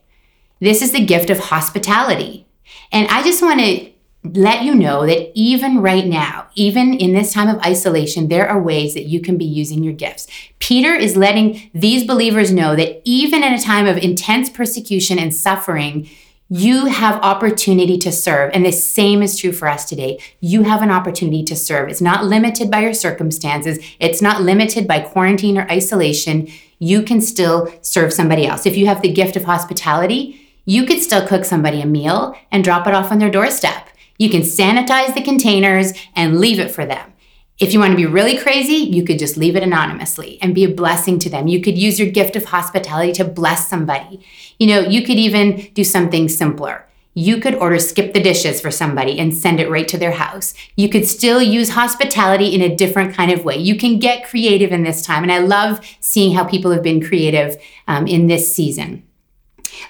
This 0.60 0.82
is 0.82 0.92
the 0.92 1.04
gift 1.04 1.30
of 1.30 1.38
hospitality. 1.38 2.46
And 2.92 3.08
I 3.08 3.22
just 3.22 3.42
want 3.42 3.60
to 3.60 3.93
let 4.24 4.62
you 4.62 4.74
know 4.74 5.06
that 5.06 5.30
even 5.34 5.82
right 5.82 6.06
now, 6.06 6.46
even 6.54 6.94
in 6.94 7.12
this 7.12 7.32
time 7.32 7.48
of 7.48 7.60
isolation, 7.60 8.28
there 8.28 8.48
are 8.48 8.60
ways 8.60 8.94
that 8.94 9.04
you 9.04 9.20
can 9.20 9.36
be 9.36 9.44
using 9.44 9.84
your 9.84 9.92
gifts. 9.92 10.26
Peter 10.60 10.94
is 10.94 11.16
letting 11.16 11.70
these 11.74 12.06
believers 12.06 12.50
know 12.50 12.74
that 12.74 13.02
even 13.04 13.44
in 13.44 13.52
a 13.52 13.60
time 13.60 13.86
of 13.86 13.98
intense 13.98 14.48
persecution 14.48 15.18
and 15.18 15.34
suffering, 15.34 16.08
you 16.48 16.86
have 16.86 17.20
opportunity 17.20 17.98
to 17.98 18.10
serve. 18.10 18.50
And 18.54 18.64
the 18.64 18.72
same 18.72 19.22
is 19.22 19.38
true 19.38 19.52
for 19.52 19.68
us 19.68 19.86
today. 19.86 20.18
You 20.40 20.62
have 20.62 20.82
an 20.82 20.90
opportunity 20.90 21.42
to 21.44 21.56
serve. 21.56 21.90
It's 21.90 22.00
not 22.00 22.24
limited 22.24 22.70
by 22.70 22.80
your 22.80 22.94
circumstances, 22.94 23.78
it's 24.00 24.22
not 24.22 24.40
limited 24.40 24.88
by 24.88 25.00
quarantine 25.00 25.58
or 25.58 25.70
isolation. 25.70 26.48
You 26.78 27.02
can 27.02 27.20
still 27.20 27.72
serve 27.82 28.12
somebody 28.12 28.46
else. 28.46 28.66
If 28.66 28.76
you 28.76 28.86
have 28.86 29.02
the 29.02 29.12
gift 29.12 29.36
of 29.36 29.44
hospitality, 29.44 30.40
you 30.64 30.86
could 30.86 31.00
still 31.00 31.26
cook 31.26 31.44
somebody 31.44 31.80
a 31.82 31.86
meal 31.86 32.36
and 32.50 32.64
drop 32.64 32.86
it 32.86 32.94
off 32.94 33.12
on 33.12 33.18
their 33.18 33.30
doorstep. 33.30 33.88
You 34.18 34.30
can 34.30 34.42
sanitize 34.42 35.14
the 35.14 35.22
containers 35.22 35.92
and 36.14 36.40
leave 36.40 36.58
it 36.58 36.70
for 36.70 36.86
them. 36.86 37.12
If 37.60 37.72
you 37.72 37.78
want 37.78 37.92
to 37.92 37.96
be 37.96 38.06
really 38.06 38.36
crazy, 38.36 38.74
you 38.74 39.04
could 39.04 39.18
just 39.18 39.36
leave 39.36 39.54
it 39.54 39.62
anonymously 39.62 40.38
and 40.42 40.54
be 40.54 40.64
a 40.64 40.74
blessing 40.74 41.20
to 41.20 41.30
them. 41.30 41.46
You 41.46 41.60
could 41.60 41.78
use 41.78 42.00
your 42.00 42.10
gift 42.10 42.34
of 42.34 42.46
hospitality 42.46 43.12
to 43.12 43.24
bless 43.24 43.68
somebody. 43.68 44.24
You 44.58 44.66
know, 44.66 44.80
you 44.80 45.02
could 45.02 45.18
even 45.18 45.70
do 45.72 45.84
something 45.84 46.28
simpler. 46.28 46.84
You 47.16 47.38
could 47.40 47.54
order 47.54 47.78
skip 47.78 48.12
the 48.12 48.22
dishes 48.22 48.60
for 48.60 48.72
somebody 48.72 49.20
and 49.20 49.32
send 49.32 49.60
it 49.60 49.70
right 49.70 49.86
to 49.86 49.96
their 49.96 50.10
house. 50.10 50.52
You 50.74 50.88
could 50.88 51.06
still 51.06 51.40
use 51.40 51.70
hospitality 51.70 52.52
in 52.52 52.60
a 52.60 52.74
different 52.74 53.14
kind 53.14 53.30
of 53.30 53.44
way. 53.44 53.56
You 53.56 53.76
can 53.76 54.00
get 54.00 54.28
creative 54.28 54.72
in 54.72 54.82
this 54.82 55.02
time. 55.02 55.22
And 55.22 55.30
I 55.30 55.38
love 55.38 55.80
seeing 56.00 56.34
how 56.34 56.42
people 56.44 56.72
have 56.72 56.82
been 56.82 57.00
creative 57.00 57.56
um, 57.86 58.08
in 58.08 58.26
this 58.26 58.52
season. 58.52 59.04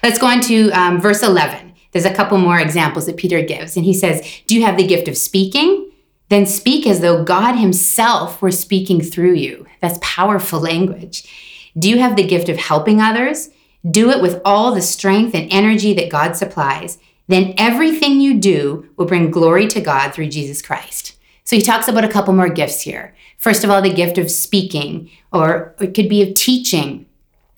Let's 0.03 0.19
go 0.19 0.27
on 0.27 0.39
to 0.41 0.69
um, 0.69 1.01
verse 1.01 1.23
11. 1.23 1.73
There's 1.95 2.03
a 2.03 2.13
couple 2.13 2.37
more 2.37 2.59
examples 2.59 3.05
that 3.05 3.15
Peter 3.15 3.41
gives. 3.41 3.77
And 3.77 3.85
he 3.85 3.93
says, 3.93 4.41
Do 4.47 4.55
you 4.55 4.65
have 4.65 4.75
the 4.75 4.85
gift 4.85 5.07
of 5.07 5.15
speaking? 5.15 5.89
Then 6.27 6.45
speak 6.45 6.85
as 6.85 6.99
though 6.99 7.23
God 7.23 7.55
Himself 7.55 8.41
were 8.41 8.51
speaking 8.51 8.99
through 8.99 9.35
you. 9.35 9.65
That's 9.79 9.97
powerful 10.01 10.59
language. 10.59 11.71
Do 11.79 11.89
you 11.89 11.99
have 11.99 12.17
the 12.17 12.27
gift 12.27 12.49
of 12.49 12.57
helping 12.57 12.99
others? 12.99 13.49
Do 13.89 14.11
it 14.11 14.21
with 14.21 14.41
all 14.43 14.75
the 14.75 14.81
strength 14.81 15.33
and 15.33 15.47
energy 15.49 15.93
that 15.93 16.11
God 16.11 16.35
supplies. 16.35 16.97
Then 17.29 17.53
everything 17.57 18.19
you 18.19 18.41
do 18.41 18.89
will 18.97 19.05
bring 19.05 19.31
glory 19.31 19.65
to 19.67 19.79
God 19.79 20.13
through 20.13 20.27
Jesus 20.27 20.61
Christ. 20.61 21.17
So 21.45 21.55
he 21.55 21.61
talks 21.61 21.87
about 21.87 22.03
a 22.03 22.11
couple 22.11 22.33
more 22.33 22.49
gifts 22.49 22.81
here. 22.81 23.15
First 23.37 23.63
of 23.63 23.69
all, 23.69 23.81
the 23.81 23.89
gift 23.93 24.17
of 24.17 24.29
speaking, 24.29 25.09
or 25.31 25.73
it 25.79 25.93
could 25.93 26.09
be 26.09 26.21
of 26.23 26.33
teaching 26.33 27.05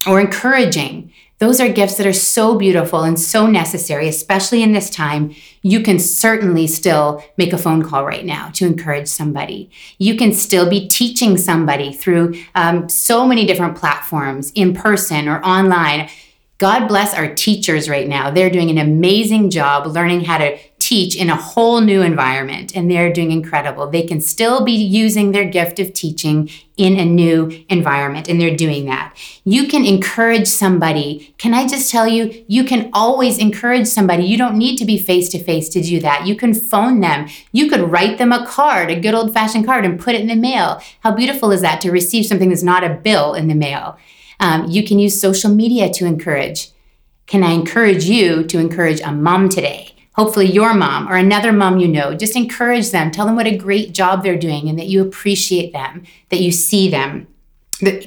or 0.06 0.20
encouraging. 0.20 1.12
Those 1.39 1.60
are 1.60 1.70
gifts 1.70 1.98
that 1.98 2.08
are 2.08 2.13
so 2.13 2.58
beautiful 2.58 3.03
and 3.03 3.20
so 3.20 3.46
necessary, 3.46 4.08
especially 4.08 4.63
in 4.63 4.72
this 4.72 4.89
time. 4.89 5.36
You 5.62 5.82
can 5.82 6.00
certainly 6.00 6.65
still 6.65 7.24
make 7.38 7.53
a 7.53 7.60
phone 7.60 7.84
call 7.84 8.06
right 8.06 8.25
now 8.25 8.50
to 8.56 8.65
encourage 8.65 9.08
somebody. 9.08 9.70
You 10.00 10.17
can 10.17 10.34
still 10.34 10.67
be 10.67 10.88
teaching 10.88 11.38
somebody 11.38 11.94
through 11.94 12.36
um, 12.56 12.89
so 12.89 13.27
many 13.27 13.46
different 13.46 13.77
platforms, 13.77 14.51
in 14.56 14.74
person 14.74 15.27
or 15.27 15.39
online. 15.44 16.10
God 16.58 16.88
bless 16.88 17.14
our 17.14 17.36
teachers 17.36 17.88
right 17.88 18.08
now. 18.08 18.32
They're 18.32 18.50
doing 18.50 18.72
an 18.72 18.80
amazing 18.80 19.52
job 19.52 19.86
learning 19.86 20.24
how 20.24 20.40
to 20.40 20.58
teach 20.80 21.16
in 21.16 21.30
a 21.30 21.36
whole 21.36 21.82
new 21.82 22.02
environment, 22.02 22.76
and 22.76 22.90
they're 22.90 23.14
doing 23.14 23.32
incredible. 23.32 23.90
They 23.90 24.04
can 24.04 24.22
still 24.22 24.64
be 24.64 24.72
using 24.72 25.32
their 25.32 25.46
gift 25.46 25.80
of 25.80 25.94
teaching 25.94 26.50
in 26.76 26.98
a 26.98 27.06
new 27.06 27.64
environment, 27.70 28.28
and 28.28 28.42
they're 28.42 28.56
doing 28.56 28.86
that. 28.86 29.16
You 29.44 29.68
can 29.68 29.86
encourage 29.86 30.48
somebody. 30.48 31.36
Can 31.38 31.54
I 31.54 31.68
just 31.68 31.92
tell 31.92 32.08
you, 32.08 32.44
you 32.48 32.64
can 32.64 32.90
always 32.92 33.38
encourage 33.38 33.88
somebody. 33.88 34.24
You 34.24 34.38
don't 34.38 34.58
need 34.58 34.78
to 34.78 34.86
be 34.86 34.98
face 34.98 35.30
to 35.30 35.44
face 35.44 35.70
to 35.70 35.82
do 35.82 36.00
that. 36.00 36.26
You 36.26 36.36
can 36.36 36.54
phone 36.56 37.02
them. 37.02 37.28
You 37.52 37.70
could 37.70 37.92
write 37.92 38.18
them 38.18 38.32
a 38.32 38.48
card, 38.48 38.90
a 38.90 39.00
good 39.00 39.14
old 39.14 39.34
fashioned 39.34 39.66
card, 39.66 39.86
and 39.86 40.00
put 40.00 40.16
it 40.16 40.22
in 40.22 40.28
the 40.28 40.36
mail. 40.36 40.82
How 41.02 41.12
beautiful 41.12 41.52
is 41.52 41.62
that 41.62 41.82
to 41.82 41.92
receive 41.92 42.26
something 42.26 42.50
that's 42.50 42.64
not 42.64 42.84
a 42.84 42.96
bill 42.96 43.36
in 43.36 43.48
the 43.48 43.56
mail? 43.56 43.98
Um, 44.39 44.70
you 44.70 44.84
can 44.84 45.00
use 45.00 45.20
social 45.20 45.53
media 45.53 45.91
to 45.94 46.06
encourage. 46.06 46.70
Can 47.25 47.44
I 47.44 47.51
encourage 47.51 48.06
you 48.06 48.44
to 48.46 48.60
encourage 48.60 49.01
a 49.01 49.12
mom 49.12 49.50
today? 49.50 49.94
Hopefully, 50.13 50.51
your 50.51 50.74
mom 50.74 51.08
or 51.08 51.15
another 51.15 51.51
mom 51.51 51.77
you 51.77 51.88
know. 51.88 52.15
Just 52.15 52.36
encourage 52.36 52.91
them. 52.91 53.12
Tell 53.12 53.25
them 53.25 53.36
what 53.36 53.46
a 53.48 53.56
great 53.56 53.94
job 53.94 54.24
they're 54.24 54.38
doing 54.38 54.67
and 54.67 54.79
that 54.79 54.88
you 54.88 55.01
appreciate 55.01 55.74
them, 55.74 56.03
that 56.29 56.39
you 56.41 56.51
see 56.51 56.89
them. 56.89 57.27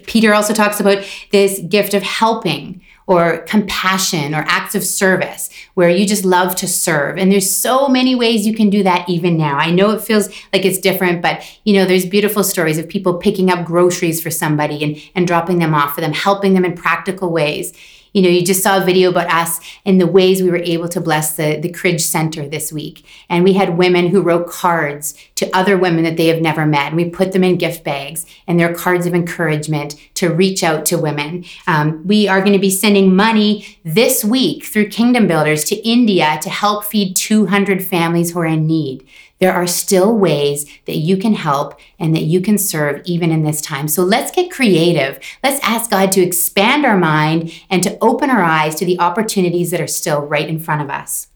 Peter 0.07 0.35
also 0.35 0.53
talks 0.53 0.81
about 0.81 1.05
this 1.31 1.61
gift 1.61 1.95
of 1.95 2.03
helping 2.03 2.81
or 3.11 3.39
compassion 3.39 4.37
or 4.37 4.45
acts 4.47 4.77
of 4.77 4.85
service 4.85 5.51
where 5.75 5.91
you 5.91 6.07
just 6.07 6.25
love 6.25 6.55
to 6.55 6.69
serve. 6.69 7.19
And 7.19 7.33
there's 7.33 7.51
so 7.51 7.89
many 7.89 8.15
ways 8.15 8.47
you 8.47 8.55
can 8.55 8.71
do 8.71 8.85
that 8.85 9.09
even 9.09 9.37
now. 9.37 9.57
I 9.57 9.73
know 9.73 9.91
it 9.91 10.01
feels 10.01 10.29
like 10.53 10.65
it's 10.65 10.79
different, 10.79 11.21
but 11.21 11.43
you 11.65 11.75
know, 11.75 11.85
there's 11.85 12.07
beautiful 12.07 12.45
stories 12.45 12.79
of 12.79 12.89
people 12.89 13.19
picking 13.19 13.51
up 13.51 13.67
groceries 13.67 14.23
for 14.23 14.31
somebody 14.31 14.85
and, 14.85 14.97
and 15.17 15.27
dropping 15.27 15.59
them 15.59 15.75
off 15.75 15.97
for 15.97 16.01
them, 16.01 16.13
helping 16.13 16.55
them 16.55 16.65
in 16.65 16.75
practical 16.75 17.33
ways. 17.33 17.73
You 18.13 18.23
know, 18.23 18.29
you 18.29 18.45
just 18.45 18.63
saw 18.63 18.83
a 18.83 18.85
video 18.85 19.11
about 19.11 19.33
us 19.33 19.61
and 19.85 20.01
the 20.01 20.07
ways 20.07 20.43
we 20.43 20.51
were 20.51 20.57
able 20.57 20.89
to 20.89 21.01
bless 21.01 21.37
the, 21.37 21.59
the 21.61 21.71
Cridge 21.71 22.03
Center 22.03 22.49
this 22.49 22.73
week. 22.73 23.05
And 23.29 23.45
we 23.45 23.53
had 23.53 23.79
women 23.79 24.09
who 24.09 24.23
wrote 24.23 24.49
cards 24.49 25.15
to 25.37 25.51
other 25.57 25.79
women 25.79 26.05
that 26.05 26.17
they 26.17 26.27
have 26.27 26.41
never 26.41 26.67
met. 26.67 26.89
And 26.89 26.97
we 26.97 27.09
put 27.09 27.33
them 27.33 27.45
in 27.45 27.57
gift 27.57 27.85
bags 27.85 28.27
and 28.47 28.59
they're 28.59 28.75
cards 28.75 29.07
of 29.07 29.15
encouragement 29.15 29.95
to 30.15 30.29
reach 30.29 30.65
out 30.65 30.85
to 30.87 30.99
women. 30.99 31.45
Um, 31.67 32.07
we 32.07 32.27
are 32.29 32.41
going 32.41 32.53
to 32.53 32.59
be 32.59 32.71
sending 32.71 33.15
money 33.15 33.79
this 33.85 34.25
week 34.25 34.65
through 34.65 34.89
Kingdom 34.89 35.27
Builders 35.27 35.65
to 35.65 35.77
India 35.77 36.39
to 36.43 36.51
help 36.51 36.85
feed 36.85 37.17
200 37.17 37.85
families 37.85 38.33
who 38.33 38.41
are 38.41 38.47
in 38.47 38.67
need 38.67 39.07
there 39.41 39.53
are 39.55 39.67
still 39.67 40.17
ways 40.17 40.67
that 40.87 40.97
you 40.97 41.17
can 41.17 41.35
help 41.35 41.81
and 41.99 42.15
that 42.15 42.23
you 42.23 42.41
can 42.41 42.59
serve 42.59 43.03
even 43.05 43.31
in 43.31 43.43
this 43.43 43.61
time. 43.61 43.89
So 43.89 44.03
let's 44.03 44.31
get 44.31 44.51
creative. 44.51 45.19
Let's 45.43 45.61
ask 45.67 45.91
God 45.91 46.13
to 46.13 46.21
expand 46.21 46.85
our 46.85 46.99
mind 46.99 47.53
and 47.71 47.83
to 47.83 47.99
open 48.01 48.31
our 48.31 48.43
eyes 48.43 48.75
to 48.77 48.85
the 48.85 49.01
opportunities 49.01 49.71
that 49.71 49.81
are 49.81 49.87
still 49.87 50.21
right 50.21 50.49
in 50.49 50.61
front 50.61 50.83
of 50.83 50.91
us. 50.91 51.29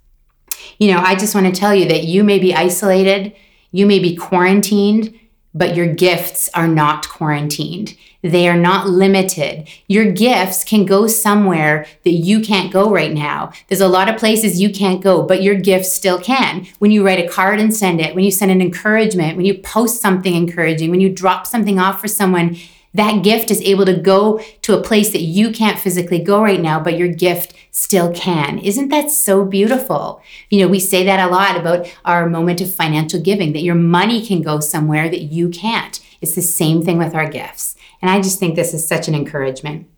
You 0.78 0.92
know, 0.92 1.00
I 1.00 1.14
just 1.14 1.34
want 1.34 1.46
to 1.46 1.60
tell 1.60 1.74
you 1.74 1.88
that 1.88 2.04
you 2.04 2.22
may 2.24 2.38
be 2.38 2.54
isolated, 2.54 3.34
you 3.72 3.86
may 3.86 3.98
be 3.98 4.14
quarantined, 4.14 5.18
but 5.54 5.76
your 5.76 5.86
gifts 5.86 6.50
are 6.54 6.68
not 6.68 7.08
quarantined. 7.08 7.96
They 8.22 8.48
are 8.48 8.56
not 8.56 8.88
limited. 8.88 9.68
Your 9.86 10.10
gifts 10.10 10.64
can 10.64 10.86
go 10.86 11.06
somewhere 11.06 11.86
that 12.04 12.12
you 12.12 12.40
can't 12.40 12.72
go 12.72 12.90
right 12.90 13.12
now. 13.12 13.52
There's 13.68 13.82
a 13.82 13.88
lot 13.88 14.08
of 14.08 14.16
places 14.16 14.60
you 14.60 14.70
can't 14.70 15.02
go, 15.02 15.22
but 15.22 15.42
your 15.42 15.54
gifts 15.54 15.92
still 15.92 16.18
can. 16.18 16.66
When 16.78 16.90
you 16.90 17.04
write 17.04 17.22
a 17.22 17.28
card 17.28 17.60
and 17.60 17.74
send 17.74 18.00
it, 18.00 18.14
when 18.14 18.24
you 18.24 18.30
send 18.30 18.50
an 18.50 18.62
encouragement, 18.62 19.36
when 19.36 19.44
you 19.44 19.58
post 19.58 20.00
something 20.00 20.34
encouraging, 20.34 20.90
when 20.90 21.02
you 21.02 21.10
drop 21.10 21.46
something 21.46 21.78
off 21.78 22.00
for 22.00 22.08
someone, 22.08 22.56
that 22.94 23.24
gift 23.24 23.50
is 23.50 23.60
able 23.62 23.84
to 23.84 23.96
go 23.96 24.40
to 24.62 24.78
a 24.78 24.82
place 24.82 25.10
that 25.12 25.22
you 25.22 25.50
can't 25.50 25.78
physically 25.78 26.20
go 26.20 26.42
right 26.42 26.60
now, 26.60 26.80
but 26.80 26.96
your 26.96 27.08
gift 27.08 27.54
still 27.70 28.12
can. 28.12 28.58
Isn't 28.60 28.88
that 28.88 29.10
so 29.10 29.44
beautiful? 29.44 30.22
You 30.48 30.60
know, 30.60 30.68
we 30.68 30.80
say 30.80 31.04
that 31.04 31.20
a 31.20 31.30
lot 31.30 31.56
about 31.56 31.92
our 32.04 32.28
moment 32.28 32.60
of 32.60 32.72
financial 32.72 33.20
giving, 33.20 33.52
that 33.52 33.62
your 33.62 33.74
money 33.74 34.24
can 34.24 34.42
go 34.42 34.60
somewhere 34.60 35.08
that 35.08 35.22
you 35.22 35.48
can't. 35.48 36.00
It's 36.20 36.36
the 36.36 36.42
same 36.42 36.82
thing 36.82 36.98
with 36.98 37.14
our 37.14 37.28
gifts. 37.28 37.76
And 38.00 38.10
I 38.10 38.20
just 38.20 38.38
think 38.38 38.54
this 38.54 38.74
is 38.74 38.86
such 38.86 39.08
an 39.08 39.14
encouragement 39.14 39.88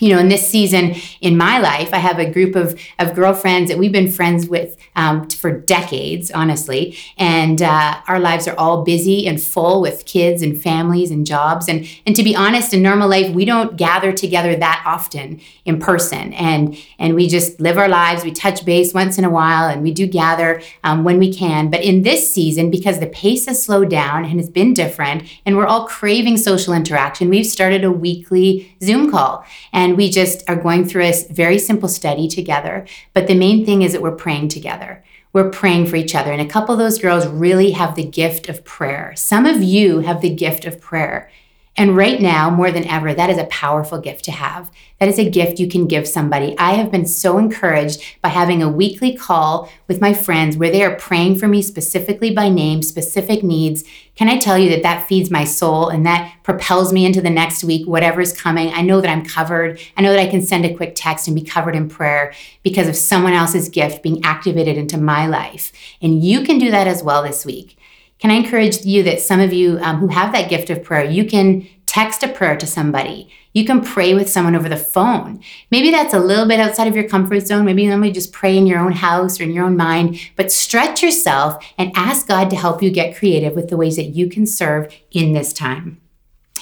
you 0.00 0.10
know, 0.10 0.18
in 0.18 0.28
this 0.28 0.46
season 0.46 0.94
in 1.20 1.36
my 1.36 1.58
life, 1.58 1.90
I 1.92 1.98
have 1.98 2.18
a 2.18 2.30
group 2.30 2.54
of, 2.54 2.78
of 2.98 3.14
girlfriends 3.14 3.70
that 3.70 3.78
we've 3.78 3.92
been 3.92 4.10
friends 4.10 4.48
with 4.48 4.76
um, 4.96 5.28
for 5.28 5.50
decades, 5.50 6.30
honestly. 6.30 6.96
And 7.18 7.62
uh, 7.62 8.00
our 8.08 8.18
lives 8.18 8.48
are 8.48 8.56
all 8.56 8.82
busy 8.84 9.26
and 9.26 9.40
full 9.40 9.80
with 9.80 10.06
kids 10.06 10.42
and 10.42 10.60
families 10.60 11.10
and 11.10 11.26
jobs. 11.26 11.68
And, 11.68 11.86
and 12.06 12.16
to 12.16 12.22
be 12.22 12.34
honest, 12.34 12.72
in 12.72 12.82
normal 12.82 13.08
life, 13.08 13.34
we 13.34 13.44
don't 13.44 13.76
gather 13.76 14.12
together 14.12 14.56
that 14.56 14.82
often 14.86 15.40
in 15.64 15.78
person. 15.78 16.32
And, 16.32 16.76
and 16.98 17.14
we 17.14 17.28
just 17.28 17.60
live 17.60 17.78
our 17.78 17.88
lives. 17.88 18.24
We 18.24 18.32
touch 18.32 18.64
base 18.64 18.94
once 18.94 19.18
in 19.18 19.24
a 19.24 19.30
while 19.30 19.68
and 19.68 19.82
we 19.82 19.92
do 19.92 20.06
gather 20.06 20.62
um, 20.82 21.04
when 21.04 21.18
we 21.18 21.32
can. 21.32 21.70
But 21.70 21.82
in 21.82 22.02
this 22.02 22.32
season, 22.32 22.70
because 22.70 22.98
the 23.00 23.06
pace 23.06 23.46
has 23.46 23.62
slowed 23.62 23.90
down 23.90 24.24
and 24.24 24.40
has 24.40 24.48
been 24.48 24.74
different, 24.74 25.24
and 25.44 25.56
we're 25.56 25.66
all 25.66 25.86
craving 25.86 26.38
social 26.38 26.72
interaction, 26.72 27.28
we've 27.28 27.46
started 27.46 27.84
a 27.84 27.90
weekly 27.90 28.74
Zoom 28.82 29.10
call. 29.10 29.44
And 29.72 29.85
and 29.86 29.96
we 29.96 30.10
just 30.10 30.42
are 30.50 30.56
going 30.56 30.84
through 30.84 31.04
a 31.04 31.14
very 31.30 31.60
simple 31.60 31.88
study 31.88 32.26
together. 32.26 32.84
But 33.12 33.28
the 33.28 33.36
main 33.36 33.64
thing 33.64 33.82
is 33.82 33.92
that 33.92 34.02
we're 34.02 34.16
praying 34.16 34.48
together. 34.48 35.04
We're 35.32 35.48
praying 35.48 35.86
for 35.86 35.94
each 35.94 36.16
other. 36.16 36.32
And 36.32 36.40
a 36.40 36.52
couple 36.52 36.72
of 36.72 36.80
those 36.80 36.98
girls 36.98 37.24
really 37.28 37.70
have 37.70 37.94
the 37.94 38.04
gift 38.04 38.48
of 38.48 38.64
prayer. 38.64 39.12
Some 39.14 39.46
of 39.46 39.62
you 39.62 40.00
have 40.00 40.22
the 40.22 40.34
gift 40.34 40.64
of 40.64 40.80
prayer. 40.80 41.30
And 41.78 41.94
right 41.94 42.20
now, 42.20 42.48
more 42.48 42.70
than 42.70 42.86
ever, 42.86 43.12
that 43.12 43.28
is 43.28 43.36
a 43.36 43.44
powerful 43.44 43.98
gift 43.98 44.24
to 44.24 44.32
have. 44.32 44.70
That 44.98 45.10
is 45.10 45.18
a 45.18 45.28
gift 45.28 45.60
you 45.60 45.68
can 45.68 45.86
give 45.86 46.08
somebody. 46.08 46.56
I 46.56 46.72
have 46.72 46.90
been 46.90 47.04
so 47.04 47.36
encouraged 47.36 48.02
by 48.22 48.30
having 48.30 48.62
a 48.62 48.70
weekly 48.70 49.14
call 49.14 49.70
with 49.86 50.00
my 50.00 50.14
friends 50.14 50.56
where 50.56 50.70
they 50.70 50.82
are 50.82 50.96
praying 50.96 51.38
for 51.38 51.46
me 51.46 51.60
specifically 51.60 52.30
by 52.30 52.48
name, 52.48 52.80
specific 52.80 53.42
needs. 53.42 53.84
Can 54.14 54.30
I 54.30 54.38
tell 54.38 54.56
you 54.56 54.70
that 54.70 54.82
that 54.84 55.06
feeds 55.06 55.30
my 55.30 55.44
soul 55.44 55.90
and 55.90 56.06
that 56.06 56.32
propels 56.42 56.94
me 56.94 57.04
into 57.04 57.20
the 57.20 57.28
next 57.28 57.62
week, 57.62 57.86
whatever 57.86 58.22
is 58.22 58.32
coming? 58.32 58.72
I 58.72 58.80
know 58.80 59.02
that 59.02 59.10
I'm 59.10 59.26
covered. 59.26 59.78
I 59.98 60.00
know 60.00 60.12
that 60.12 60.20
I 60.20 60.30
can 60.30 60.40
send 60.40 60.64
a 60.64 60.74
quick 60.74 60.94
text 60.94 61.28
and 61.28 61.34
be 61.34 61.42
covered 61.42 61.76
in 61.76 61.90
prayer 61.90 62.32
because 62.62 62.88
of 62.88 62.96
someone 62.96 63.34
else's 63.34 63.68
gift 63.68 64.02
being 64.02 64.24
activated 64.24 64.78
into 64.78 64.96
my 64.96 65.26
life. 65.26 65.72
And 66.00 66.24
you 66.24 66.42
can 66.42 66.58
do 66.58 66.70
that 66.70 66.86
as 66.86 67.02
well 67.02 67.22
this 67.22 67.44
week. 67.44 67.75
Can 68.18 68.30
I 68.30 68.34
encourage 68.34 68.84
you 68.84 69.02
that 69.02 69.20
some 69.20 69.40
of 69.40 69.52
you 69.52 69.78
um, 69.80 69.98
who 69.98 70.08
have 70.08 70.32
that 70.32 70.48
gift 70.48 70.70
of 70.70 70.82
prayer, 70.82 71.04
you 71.04 71.24
can 71.26 71.66
text 71.86 72.22
a 72.22 72.28
prayer 72.28 72.56
to 72.56 72.66
somebody. 72.66 73.30
You 73.52 73.64
can 73.64 73.82
pray 73.82 74.12
with 74.12 74.28
someone 74.28 74.54
over 74.54 74.68
the 74.68 74.76
phone. 74.76 75.42
Maybe 75.70 75.90
that's 75.90 76.12
a 76.12 76.18
little 76.18 76.46
bit 76.46 76.60
outside 76.60 76.88
of 76.88 76.94
your 76.94 77.08
comfort 77.08 77.40
zone. 77.40 77.64
Maybe 77.64 77.82
you 77.82 77.88
normally 77.88 78.12
just 78.12 78.32
pray 78.32 78.56
in 78.56 78.66
your 78.66 78.80
own 78.80 78.92
house 78.92 79.40
or 79.40 79.44
in 79.44 79.52
your 79.52 79.64
own 79.64 79.76
mind, 79.76 80.18
but 80.36 80.52
stretch 80.52 81.02
yourself 81.02 81.64
and 81.78 81.92
ask 81.94 82.28
God 82.28 82.50
to 82.50 82.56
help 82.56 82.82
you 82.82 82.90
get 82.90 83.16
creative 83.16 83.54
with 83.54 83.68
the 83.68 83.78
ways 83.78 83.96
that 83.96 84.14
you 84.14 84.28
can 84.28 84.46
serve 84.46 84.94
in 85.10 85.32
this 85.32 85.54
time. 85.54 86.00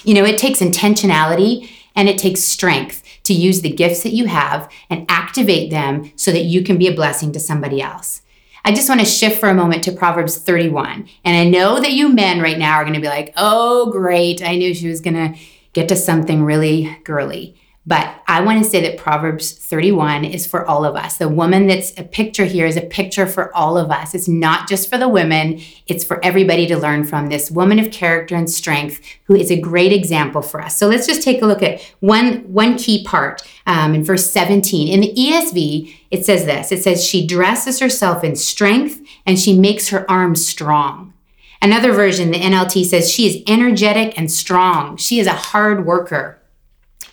You 0.05 0.13
know, 0.13 0.23
it 0.23 0.37
takes 0.37 0.59
intentionality 0.59 1.69
and 1.95 2.07
it 2.07 2.17
takes 2.17 2.41
strength 2.41 3.03
to 3.23 3.33
use 3.33 3.61
the 3.61 3.73
gifts 3.73 4.03
that 4.03 4.13
you 4.13 4.27
have 4.27 4.71
and 4.89 5.05
activate 5.09 5.71
them 5.71 6.11
so 6.15 6.31
that 6.31 6.43
you 6.43 6.63
can 6.63 6.77
be 6.77 6.87
a 6.87 6.95
blessing 6.95 7.31
to 7.33 7.39
somebody 7.39 7.81
else. 7.81 8.21
I 8.67 8.73
just 8.73 8.89
want 8.89 8.99
to 8.99 9.05
shift 9.05 9.39
for 9.39 9.47
a 9.47 9.53
moment 9.53 9.83
to 9.83 9.91
Proverbs 9.91 10.39
31. 10.39 11.07
And 11.23 11.37
I 11.37 11.47
know 11.47 11.79
that 11.79 11.93
you 11.93 12.09
men 12.09 12.41
right 12.41 12.57
now 12.57 12.77
are 12.77 12.83
going 12.83 12.95
to 12.95 12.99
be 12.99 13.07
like, 13.07 13.31
oh, 13.37 13.91
great. 13.91 14.43
I 14.43 14.55
knew 14.55 14.73
she 14.73 14.87
was 14.87 15.01
going 15.01 15.13
to 15.13 15.39
get 15.73 15.87
to 15.89 15.95
something 15.95 16.43
really 16.43 16.97
girly. 17.03 17.55
But 17.87 18.19
I 18.27 18.41
want 18.41 18.63
to 18.63 18.69
say 18.69 18.81
that 18.81 18.97
Proverbs 18.97 19.51
31 19.51 20.25
is 20.25 20.47
for 20.47 20.65
all 20.65 20.83
of 20.85 20.95
us. 20.95 21.17
The 21.17 21.29
woman 21.29 21.67
that's 21.67 21.95
a 21.99 22.03
picture 22.03 22.45
here 22.45 22.65
is 22.65 22.77
a 22.77 22.81
picture 22.81 23.27
for 23.27 23.55
all 23.55 23.77
of 23.77 23.91
us. 23.91 24.15
It's 24.15 24.27
not 24.27 24.67
just 24.67 24.89
for 24.89 24.97
the 24.97 25.07
women, 25.07 25.61
it's 25.85 26.03
for 26.03 26.23
everybody 26.25 26.65
to 26.67 26.77
learn 26.77 27.03
from. 27.03 27.27
This 27.27 27.51
woman 27.51 27.77
of 27.77 27.91
character 27.91 28.35
and 28.35 28.49
strength 28.49 29.01
who 29.25 29.35
is 29.35 29.51
a 29.51 29.59
great 29.59 29.93
example 29.93 30.41
for 30.41 30.61
us. 30.61 30.75
So 30.75 30.87
let's 30.87 31.05
just 31.05 31.21
take 31.21 31.43
a 31.43 31.45
look 31.45 31.61
at 31.61 31.79
one, 31.99 32.37
one 32.51 32.75
key 32.75 33.03
part 33.03 33.43
um, 33.67 33.93
in 33.93 34.03
verse 34.03 34.31
17. 34.31 34.87
In 34.87 35.01
the 35.01 35.13
ESV, 35.13 35.95
it 36.09 36.25
says 36.25 36.45
this 36.45 36.71
it 36.71 36.81
says, 36.81 37.05
She 37.05 37.27
dresses 37.27 37.79
herself 37.79 38.23
in 38.23 38.35
strength 38.35 38.99
and 39.27 39.39
she 39.39 39.57
makes 39.57 39.89
her 39.89 40.09
arms 40.09 40.47
strong. 40.47 41.13
Another 41.61 41.91
version, 41.91 42.31
the 42.31 42.39
NLT 42.39 42.85
says, 42.85 43.11
She 43.11 43.27
is 43.27 43.43
energetic 43.47 44.17
and 44.17 44.31
strong. 44.31 44.97
She 44.97 45.19
is 45.19 45.27
a 45.27 45.33
hard 45.33 45.85
worker. 45.85 46.39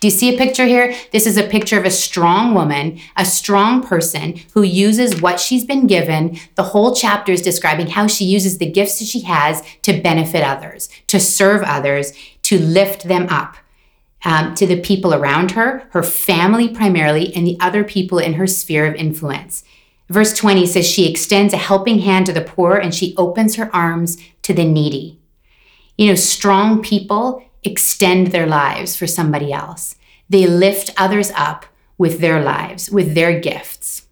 Do 0.03 0.07
you 0.07 0.11
see 0.11 0.35
a 0.35 0.37
picture 0.37 0.65
here? 0.65 0.93
This 1.13 1.25
is 1.25 1.37
a 1.37 1.47
picture 1.47 1.79
of 1.79 1.85
a 1.85 1.89
strong 1.89 2.53
woman, 2.53 2.99
a 3.15 3.23
strong 3.23 3.81
person 3.81 4.37
who 4.53 4.61
uses 4.61 5.21
what 5.21 5.39
she's 5.39 5.63
been 5.63 5.87
given. 5.87 6.37
The 6.55 6.63
whole 6.63 6.93
chapter 6.93 7.31
is 7.31 7.41
describing 7.41 7.87
how 7.87 8.07
she 8.07 8.25
uses 8.25 8.57
the 8.57 8.69
gifts 8.69 8.99
that 8.99 9.05
she 9.05 9.21
has 9.21 9.63
to 9.83 10.01
benefit 10.01 10.43
others, 10.43 10.89
to 11.07 11.21
serve 11.21 11.63
others, 11.63 12.11
to 12.41 12.59
lift 12.59 13.05
them 13.05 13.29
up. 13.29 13.55
Um, 14.25 14.55
to 14.55 14.67
the 14.67 14.81
people 14.81 15.13
around 15.13 15.51
her, 15.51 15.87
her 15.91 16.03
family 16.03 16.67
primarily, 16.67 17.33
and 17.33 17.47
the 17.47 17.57
other 17.61 17.85
people 17.85 18.19
in 18.19 18.33
her 18.33 18.47
sphere 18.47 18.85
of 18.85 18.95
influence. 18.95 19.63
Verse 20.09 20.33
20 20.33 20.65
says, 20.65 20.85
She 20.85 21.09
extends 21.09 21.53
a 21.53 21.57
helping 21.57 21.99
hand 21.99 22.25
to 22.25 22.33
the 22.33 22.41
poor 22.41 22.75
and 22.75 22.93
she 22.93 23.15
opens 23.15 23.55
her 23.55 23.73
arms 23.73 24.17
to 24.41 24.53
the 24.53 24.65
needy. 24.65 25.21
You 25.97 26.07
know, 26.07 26.15
strong 26.15 26.81
people 26.81 27.41
extend 27.63 28.27
their 28.27 28.47
lives 28.47 28.95
for 28.95 29.07
somebody 29.07 29.51
else. 29.51 29.95
They 30.29 30.47
lift 30.47 30.91
others 30.97 31.31
up 31.35 31.65
with 31.97 32.19
their 32.19 32.41
lives, 32.41 32.89
with 32.89 33.13
their 33.13 33.39
gifts. 33.39 34.07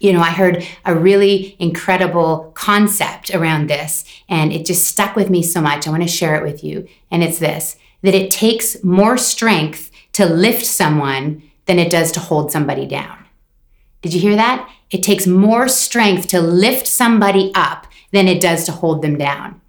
You 0.00 0.12
know, 0.12 0.20
I 0.20 0.30
heard 0.30 0.64
a 0.84 0.94
really 0.94 1.56
incredible 1.58 2.52
concept 2.54 3.34
around 3.34 3.68
this, 3.68 4.04
and 4.28 4.52
it 4.52 4.66
just 4.66 4.86
stuck 4.86 5.16
with 5.16 5.28
me 5.28 5.42
so 5.42 5.60
much. 5.60 5.86
I 5.86 5.90
want 5.90 6.02
to 6.02 6.08
share 6.08 6.36
it 6.36 6.42
with 6.42 6.62
you. 6.62 6.86
And 7.10 7.22
it's 7.22 7.38
this 7.38 7.76
that 8.02 8.14
it 8.14 8.30
takes 8.30 8.84
more 8.84 9.18
strength 9.18 9.90
to 10.12 10.24
lift 10.24 10.64
someone 10.64 11.42
than 11.66 11.80
it 11.80 11.90
does 11.90 12.12
to 12.12 12.20
hold 12.20 12.52
somebody 12.52 12.86
down. 12.86 13.24
Did 14.02 14.14
you 14.14 14.20
hear 14.20 14.36
that? 14.36 14.70
It 14.90 15.02
takes 15.02 15.26
more 15.26 15.66
strength 15.66 16.28
to 16.28 16.40
lift 16.40 16.86
somebody 16.86 17.50
up 17.54 17.86
than 18.12 18.28
it 18.28 18.40
does 18.40 18.64
to 18.64 18.72
hold 18.72 19.02
them 19.02 19.18
down. 19.18 19.60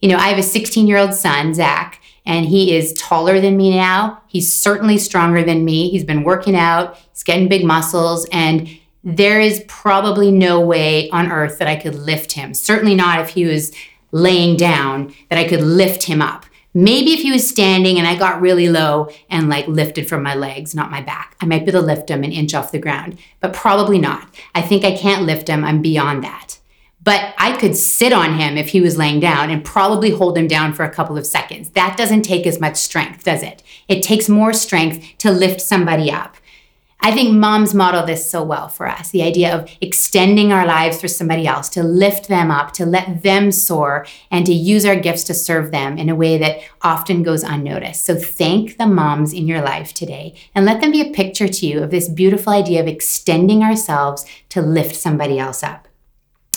You 0.00 0.08
know, 0.08 0.16
I 0.16 0.28
have 0.28 0.38
a 0.38 0.42
16 0.42 0.86
year 0.86 0.98
old 0.98 1.14
son, 1.14 1.54
Zach, 1.54 1.99
and 2.26 2.46
he 2.46 2.74
is 2.76 2.92
taller 2.94 3.40
than 3.40 3.56
me 3.56 3.74
now. 3.74 4.22
He's 4.26 4.54
certainly 4.54 4.98
stronger 4.98 5.42
than 5.42 5.64
me. 5.64 5.90
He's 5.90 6.04
been 6.04 6.24
working 6.24 6.56
out, 6.56 6.96
he's 7.12 7.22
getting 7.22 7.48
big 7.48 7.64
muscles, 7.64 8.26
and 8.32 8.68
there 9.02 9.40
is 9.40 9.64
probably 9.66 10.30
no 10.30 10.60
way 10.60 11.08
on 11.10 11.32
earth 11.32 11.58
that 11.58 11.68
I 11.68 11.76
could 11.76 11.94
lift 11.94 12.32
him. 12.32 12.52
Certainly 12.52 12.94
not 12.94 13.20
if 13.20 13.30
he 13.30 13.46
was 13.46 13.72
laying 14.12 14.56
down, 14.56 15.14
that 15.28 15.38
I 15.38 15.48
could 15.48 15.62
lift 15.62 16.02
him 16.02 16.20
up. 16.20 16.44
Maybe 16.72 17.12
if 17.12 17.20
he 17.20 17.32
was 17.32 17.48
standing 17.48 17.98
and 17.98 18.06
I 18.06 18.16
got 18.16 18.40
really 18.40 18.68
low 18.68 19.08
and 19.28 19.48
like 19.48 19.66
lifted 19.66 20.08
from 20.08 20.22
my 20.22 20.34
legs, 20.34 20.74
not 20.74 20.90
my 20.90 21.00
back, 21.00 21.34
I 21.40 21.46
might 21.46 21.64
be 21.64 21.72
able 21.72 21.80
to 21.80 21.86
lift 21.86 22.10
him 22.10 22.22
an 22.22 22.30
inch 22.30 22.54
off 22.54 22.70
the 22.70 22.78
ground, 22.78 23.18
but 23.40 23.52
probably 23.52 23.98
not. 23.98 24.32
I 24.54 24.62
think 24.62 24.84
I 24.84 24.96
can't 24.96 25.24
lift 25.24 25.48
him. 25.48 25.64
I'm 25.64 25.82
beyond 25.82 26.22
that. 26.22 26.59
But 27.02 27.34
I 27.38 27.56
could 27.56 27.76
sit 27.76 28.12
on 28.12 28.38
him 28.38 28.58
if 28.58 28.68
he 28.68 28.80
was 28.80 28.98
laying 28.98 29.20
down 29.20 29.48
and 29.48 29.64
probably 29.64 30.10
hold 30.10 30.36
him 30.36 30.46
down 30.46 30.74
for 30.74 30.84
a 30.84 30.90
couple 30.90 31.16
of 31.16 31.26
seconds. 31.26 31.70
That 31.70 31.96
doesn't 31.96 32.22
take 32.22 32.46
as 32.46 32.60
much 32.60 32.76
strength, 32.76 33.24
does 33.24 33.42
it? 33.42 33.62
It 33.88 34.02
takes 34.02 34.28
more 34.28 34.52
strength 34.52 35.06
to 35.18 35.30
lift 35.30 35.62
somebody 35.62 36.10
up. 36.10 36.36
I 37.02 37.12
think 37.12 37.32
moms 37.32 37.72
model 37.72 38.04
this 38.04 38.30
so 38.30 38.42
well 38.42 38.68
for 38.68 38.86
us 38.86 39.10
the 39.10 39.22
idea 39.22 39.56
of 39.56 39.70
extending 39.80 40.52
our 40.52 40.66
lives 40.66 41.00
for 41.00 41.08
somebody 41.08 41.46
else, 41.46 41.70
to 41.70 41.82
lift 41.82 42.28
them 42.28 42.50
up, 42.50 42.72
to 42.72 42.84
let 42.84 43.22
them 43.22 43.50
soar, 43.50 44.06
and 44.30 44.44
to 44.44 44.52
use 44.52 44.84
our 44.84 44.96
gifts 44.96 45.24
to 45.24 45.34
serve 45.34 45.70
them 45.70 45.96
in 45.96 46.10
a 46.10 46.14
way 46.14 46.36
that 46.36 46.60
often 46.82 47.22
goes 47.22 47.42
unnoticed. 47.42 48.04
So 48.04 48.16
thank 48.16 48.76
the 48.76 48.86
moms 48.86 49.32
in 49.32 49.48
your 49.48 49.62
life 49.62 49.94
today 49.94 50.34
and 50.54 50.66
let 50.66 50.82
them 50.82 50.90
be 50.90 51.00
a 51.00 51.10
picture 51.10 51.48
to 51.48 51.66
you 51.66 51.82
of 51.82 51.90
this 51.90 52.08
beautiful 52.08 52.52
idea 52.52 52.80
of 52.80 52.86
extending 52.86 53.62
ourselves 53.62 54.26
to 54.50 54.60
lift 54.60 54.94
somebody 54.94 55.38
else 55.38 55.62
up 55.62 55.88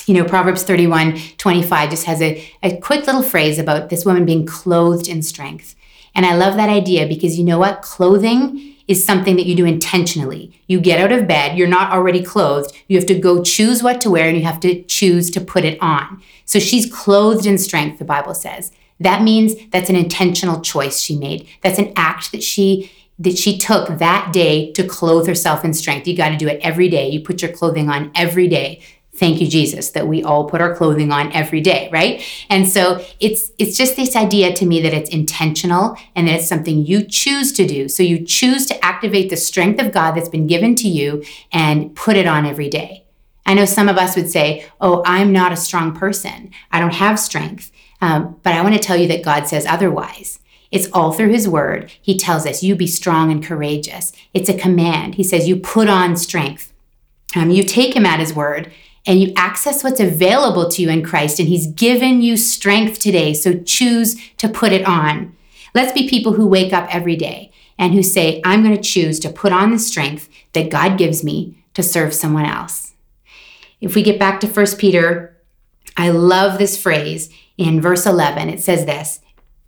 you 0.06 0.14
know, 0.14 0.26
Proverbs 0.26 0.64
31 0.64 1.18
25 1.38 1.90
just 1.90 2.06
has 2.06 2.22
a, 2.22 2.46
a 2.62 2.78
quick 2.78 3.06
little 3.06 3.24
phrase 3.24 3.60
about 3.60 3.90
this 3.90 4.06
woman 4.06 4.26
being 4.26 4.46
clothed 4.46 5.08
in 5.08 5.22
strength. 5.22 5.76
And 6.16 6.26
I 6.26 6.36
love 6.36 6.56
that 6.56 6.70
idea 6.70 7.08
because 7.08 7.38
you 7.38 7.44
know 7.44 7.60
what? 7.60 7.82
Clothing 7.82 8.76
is 8.88 9.04
something 9.04 9.36
that 9.38 9.46
you 9.46 9.56
do 9.56 9.66
intentionally. 9.66 10.60
You 10.68 10.80
get 10.80 11.00
out 11.00 11.18
of 11.18 11.28
bed, 11.28 11.58
you're 11.58 11.68
not 11.68 11.92
already 11.92 12.22
clothed. 12.22 12.76
You 12.88 12.98
have 12.98 13.08
to 13.08 13.18
go 13.18 13.42
choose 13.42 13.82
what 13.82 14.02
to 14.02 14.12
wear 14.12 14.28
and 14.28 14.38
you 14.38 14.44
have 14.44 14.60
to 14.62 14.84
choose 14.84 15.32
to 15.32 15.42
put 15.42 15.64
it 15.64 15.82
on. 15.82 16.22
So 16.46 16.60
she's 16.60 16.92
clothed 16.92 17.46
in 17.46 17.58
strength, 17.58 18.00
the 18.00 18.06
Bible 18.06 18.36
says. 18.36 18.72
That 19.00 19.24
means 19.24 19.54
that's 19.72 19.90
an 19.90 19.96
intentional 19.96 20.62
choice 20.62 21.00
she 21.00 21.18
made. 21.18 21.48
That's 21.62 21.80
an 21.80 21.94
act 21.96 22.32
that 22.32 22.44
she 22.44 22.92
that 23.20 23.38
she 23.38 23.58
took 23.58 24.00
that 24.00 24.34
day 24.34 24.72
to 24.72 24.84
clothe 24.84 25.28
herself 25.28 25.64
in 25.64 25.74
strength. 25.74 26.08
You 26.08 26.18
got 26.18 26.30
to 26.30 26.36
do 26.36 26.48
it 26.48 26.60
every 26.64 26.90
day. 26.90 27.08
You 27.10 27.22
put 27.22 27.44
your 27.44 27.52
clothing 27.52 27.88
on 27.88 28.12
every 28.16 28.48
day 28.48 28.82
thank 29.16 29.40
you 29.40 29.48
jesus 29.48 29.92
that 29.92 30.08
we 30.08 30.24
all 30.24 30.46
put 30.50 30.62
our 30.62 30.76
clothing 30.76 31.12
on 31.12 31.32
every 31.34 31.62
day 31.62 31.90
right 31.92 32.24
and 32.50 32.68
so 32.68 33.04
it's 33.20 33.52
it's 33.58 33.78
just 33.78 33.96
this 33.96 34.16
idea 34.16 34.54
to 34.54 34.66
me 34.66 34.82
that 34.82 34.94
it's 34.94 35.10
intentional 35.10 35.96
and 36.16 36.28
that 36.28 36.36
it's 36.36 36.48
something 36.48 36.86
you 36.86 37.04
choose 37.04 37.54
to 37.54 37.68
do 37.68 37.88
so 37.88 38.02
you 38.02 38.26
choose 38.26 38.66
to 38.66 38.86
activate 38.86 39.30
the 39.30 39.38
strength 39.38 39.80
of 39.80 39.92
god 39.92 40.12
that's 40.12 40.30
been 40.30 40.48
given 40.48 40.76
to 40.76 40.88
you 40.88 41.24
and 41.52 41.96
put 41.96 42.16
it 42.16 42.26
on 42.26 42.46
every 42.46 42.70
day 42.70 43.04
i 43.46 43.54
know 43.54 43.66
some 43.66 43.88
of 43.88 43.98
us 43.98 44.16
would 44.16 44.30
say 44.30 44.66
oh 44.82 45.04
i'm 45.06 45.32
not 45.32 45.52
a 45.52 45.58
strong 45.58 45.96
person 45.96 46.50
i 46.72 46.80
don't 46.80 46.96
have 46.96 47.20
strength 47.20 47.72
um, 48.02 48.38
but 48.44 48.54
i 48.54 48.62
want 48.62 48.74
to 48.74 48.80
tell 48.80 48.98
you 48.98 49.08
that 49.08 49.24
god 49.24 49.48
says 49.48 49.66
otherwise 49.66 50.40
it's 50.74 50.90
all 50.92 51.14
through 51.14 51.30
his 51.30 51.48
word. 51.48 51.92
He 52.02 52.18
tells 52.18 52.48
us, 52.48 52.64
you 52.64 52.76
be 52.76 52.88
strong 52.88 53.32
and 53.32 53.46
courageous. 53.46 54.12
It's 54.34 54.50
a 54.50 54.58
command. 54.58 55.14
He 55.14 55.24
says, 55.24 55.48
you 55.48 55.56
put 55.56 55.88
on 55.88 56.18
strength. 56.18 56.74
Um, 57.36 57.52
you 57.52 57.64
take 57.64 57.96
him 57.96 58.08
at 58.08 58.20
his 58.20 58.34
word 58.34 58.72
and 59.06 59.22
you 59.22 59.34
access 59.36 59.84
what's 59.84 60.00
available 60.00 60.70
to 60.70 60.82
you 60.82 60.90
in 60.90 61.04
Christ. 61.04 61.40
And 61.40 61.48
He's 61.48 61.68
given 61.68 62.22
you 62.22 62.38
strength 62.38 63.00
today. 63.00 63.34
So 63.34 63.60
choose 63.60 64.16
to 64.38 64.48
put 64.48 64.72
it 64.72 64.86
on. 64.86 65.36
Let's 65.76 65.92
be 65.92 66.10
people 66.10 66.34
who 66.34 66.48
wake 66.48 66.74
up 66.74 66.94
every 66.94 67.16
day 67.16 67.52
and 67.78 67.94
who 67.94 68.04
say, 68.04 68.42
I'm 68.46 68.64
going 68.64 68.76
to 68.76 68.82
choose 68.82 69.20
to 69.22 69.30
put 69.30 69.52
on 69.52 69.72
the 69.72 69.80
strength 69.80 70.30
that 70.54 70.70
God 70.70 70.98
gives 70.98 71.24
me 71.24 71.58
to 71.74 71.84
serve 71.84 72.14
someone 72.14 72.46
else. 72.46 72.94
If 73.82 73.96
we 73.96 74.04
get 74.04 74.20
back 74.20 74.40
to 74.42 74.48
1 74.48 74.66
Peter, 74.78 75.42
I 75.98 76.10
love 76.10 76.58
this 76.58 76.82
phrase 76.82 77.30
in 77.58 77.82
verse 77.82 78.06
11. 78.06 78.50
It 78.50 78.62
says 78.62 78.86
this 78.86 79.20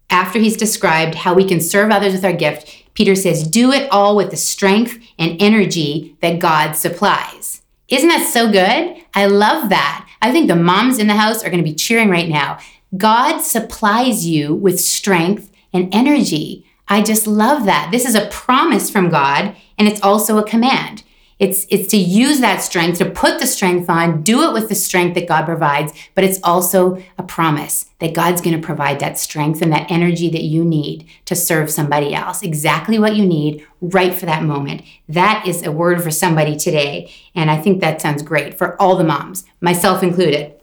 after 0.10 0.39
he's 0.39 0.58
described 0.58 1.15
how 1.15 1.34
we 1.34 1.45
can 1.45 1.60
serve 1.60 1.91
others 1.91 2.13
with 2.13 2.26
our 2.26 2.34
gift, 2.34 2.86
Peter 2.93 3.15
says, 3.15 3.48
Do 3.48 3.71
it 3.71 3.91
all 3.91 4.15
with 4.15 4.32
the 4.32 4.38
strength 4.38 4.98
and 5.17 5.41
energy 5.41 6.15
that 6.21 6.39
God 6.39 6.74
supplies. 6.74 7.62
Isn't 7.88 8.10
that 8.10 8.28
so 8.28 8.52
good? 8.52 9.04
I 9.13 9.28
love 9.28 9.69
that. 9.69 10.08
I 10.21 10.32
think 10.32 10.48
the 10.48 10.56
moms 10.56 10.98
in 10.98 11.08
the 11.08 11.15
house 11.15 11.43
are 11.43 11.50
going 11.50 11.63
to 11.63 11.69
be 11.69 11.76
cheering 11.76 12.10
right 12.10 12.28
now. 12.28 12.58
God 12.98 13.39
supplies 13.39 14.26
you 14.26 14.56
with 14.56 14.80
strength 14.80 15.52
and 15.71 15.93
energy. 15.93 16.65
I 16.88 17.02
just 17.02 17.28
love 17.28 17.65
that. 17.65 17.89
This 17.91 18.06
is 18.06 18.15
a 18.15 18.28
promise 18.28 18.89
from 18.89 19.10
God, 19.10 19.56
and 19.78 19.88
it's 19.88 20.02
also 20.02 20.38
a 20.38 20.48
command. 20.48 21.04
It's, 21.38 21.65
it's 21.69 21.89
to 21.91 21.98
use 21.98 22.39
that 22.39 22.62
strength, 22.62 22.98
to 23.00 23.10
put 23.10 23.39
the 23.39 23.48
strength 23.48 23.89
on, 23.89 24.21
do 24.21 24.43
it 24.43 24.54
with 24.54 24.69
the 24.69 24.76
strength 24.76 25.15
that 25.15 25.28
God 25.28 25.45
provides, 25.45 25.91
but 26.13 26.24
it's 26.24 26.39
also 26.43 27.04
a 27.17 27.24
promise 27.24 27.88
that 28.00 28.13
God's 28.13 28.39
going 28.39 28.56
to 28.56 28.65
provide 28.65 29.00
that 29.02 29.17
strength 29.17 29.62
and 29.62 29.71
that 29.74 29.91
energy 29.91 30.30
that 30.30 30.43
you 30.43 30.63
need 30.63 31.06
to 31.26 31.36
serve 31.36 31.69
somebody 31.69 32.13
else. 32.13 32.41
Exactly 32.41 33.00
what 33.00 33.17
you 33.17 33.26
need 33.26 33.65
right 33.82 34.13
for 34.13 34.26
that 34.26 34.43
moment. 34.43 34.84
That 35.10 35.45
is 35.45 35.63
a 35.63 35.74
word 35.74 36.02
for 36.02 36.12
somebody 36.12 36.56
today. 36.56 37.13
And 37.36 37.52
I 37.52 37.62
think 37.62 37.82
that 37.82 38.02
sounds 38.02 38.24
great 38.24 38.58
for 38.58 38.82
all 38.82 38.95
the 38.95 39.04
moms, 39.04 39.43
myself 39.60 40.04
included. 40.04 40.54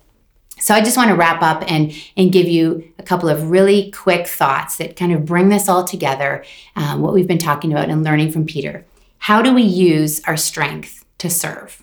So 0.58 0.74
I 0.74 0.80
just 0.80 0.96
want 0.96 1.08
to 1.08 1.16
wrap 1.16 1.42
up 1.42 1.64
and, 1.66 1.92
and 2.16 2.32
give 2.32 2.46
you 2.46 2.92
a 2.98 3.02
couple 3.02 3.28
of 3.28 3.50
really 3.50 3.90
quick 3.90 4.26
thoughts 4.26 4.76
that 4.76 4.96
kind 4.96 5.12
of 5.12 5.26
bring 5.26 5.48
this 5.48 5.68
all 5.68 5.84
together, 5.84 6.44
um, 6.76 7.02
what 7.02 7.12
we've 7.12 7.26
been 7.26 7.36
talking 7.36 7.72
about 7.72 7.90
and 7.90 8.04
learning 8.04 8.30
from 8.30 8.46
Peter. 8.46 8.86
How 9.22 9.40
do 9.40 9.54
we 9.54 9.62
use 9.62 10.20
our 10.24 10.36
strength 10.36 11.04
to 11.18 11.30
serve? 11.30 11.80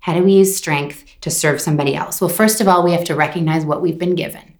How 0.00 0.12
do 0.12 0.24
we 0.24 0.32
use 0.32 0.56
strength 0.56 1.04
to 1.20 1.30
serve 1.30 1.60
somebody 1.60 1.94
else? 1.94 2.20
Well, 2.20 2.28
first 2.28 2.60
of 2.60 2.66
all, 2.66 2.82
we 2.82 2.90
have 2.90 3.04
to 3.04 3.14
recognize 3.14 3.64
what 3.64 3.80
we've 3.80 3.96
been 3.96 4.16
given. 4.16 4.58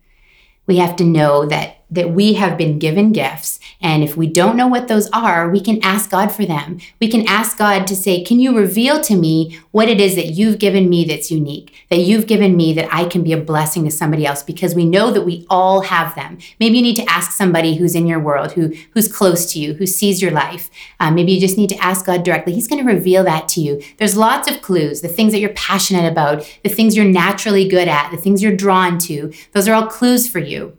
We 0.69 0.77
have 0.77 0.95
to 0.95 1.05
know 1.05 1.45
that 1.47 1.84
that 1.91 2.11
we 2.11 2.35
have 2.35 2.59
been 2.59 2.79
given 2.79 3.13
gifts. 3.13 3.61
And 3.81 4.03
if 4.03 4.17
we 4.17 4.27
don't 4.27 4.57
know 4.57 4.67
what 4.67 4.89
those 4.89 5.09
are, 5.11 5.51
we 5.51 5.61
can 5.61 5.83
ask 5.83 6.11
God 6.11 6.33
for 6.33 6.45
them. 6.45 6.79
We 7.01 7.09
can 7.09 7.27
ask 7.29 7.59
God 7.59 7.87
to 7.87 7.97
say, 7.97 8.23
Can 8.25 8.41
you 8.41 8.57
reveal 8.57 9.01
to 9.03 9.15
me 9.15 9.59
what 9.71 9.89
it 9.89 10.01
is 10.01 10.17
that 10.17 10.29
you've 10.29 10.59
given 10.59 10.89
me 10.89 11.05
that's 11.05 11.31
unique, 11.31 11.73
that 11.91 11.99
you've 11.99 12.27
given 12.27 12.57
me 12.57 12.73
that 12.75 12.93
I 12.93 13.05
can 13.05 13.23
be 13.23 13.33
a 13.33 13.41
blessing 13.41 13.85
to 13.85 13.91
somebody 13.91 14.27
else? 14.27 14.43
Because 14.43 14.75
we 14.75 14.85
know 14.85 15.11
that 15.13 15.23
we 15.23 15.47
all 15.51 15.83
have 15.83 16.15
them. 16.15 16.39
Maybe 16.59 16.79
you 16.79 16.83
need 16.83 16.97
to 16.97 17.11
ask 17.11 17.33
somebody 17.33 17.77
who's 17.77 17.95
in 17.95 18.07
your 18.07 18.21
world, 18.21 18.53
who, 18.53 18.73
who's 18.93 19.13
close 19.13 19.53
to 19.53 19.59
you, 19.59 19.75
who 19.75 19.87
sees 19.87 20.23
your 20.23 20.31
life. 20.31 20.71
Uh, 21.01 21.11
maybe 21.11 21.33
you 21.33 21.41
just 21.41 21.59
need 21.59 21.71
to 21.71 21.85
ask 21.85 22.07
God 22.07 22.25
directly. 22.25 22.55
He's 22.55 22.69
going 22.69 22.85
to 22.85 22.93
reveal 22.93 23.25
that 23.25 23.49
to 23.49 23.61
you. 23.61 23.83
There's 23.99 24.17
lots 24.17 24.51
of 24.51 24.63
clues, 24.63 25.01
the 25.01 25.09
things 25.09 25.33
that 25.33 25.41
you're 25.41 25.51
passionate 25.51 26.11
about, 26.11 26.51
the 26.63 26.71
things 26.71 26.97
you're 26.97 27.05
naturally 27.05 27.69
good 27.69 27.89
at, 27.89 28.11
the 28.11 28.17
things 28.17 28.43
you're 28.43 28.57
drawn 28.57 28.99
to. 29.01 29.33
Those 29.53 29.69
are 29.69 29.75
all 29.75 29.87
clues 29.87 30.29
for 30.29 30.39
you. 30.39 30.77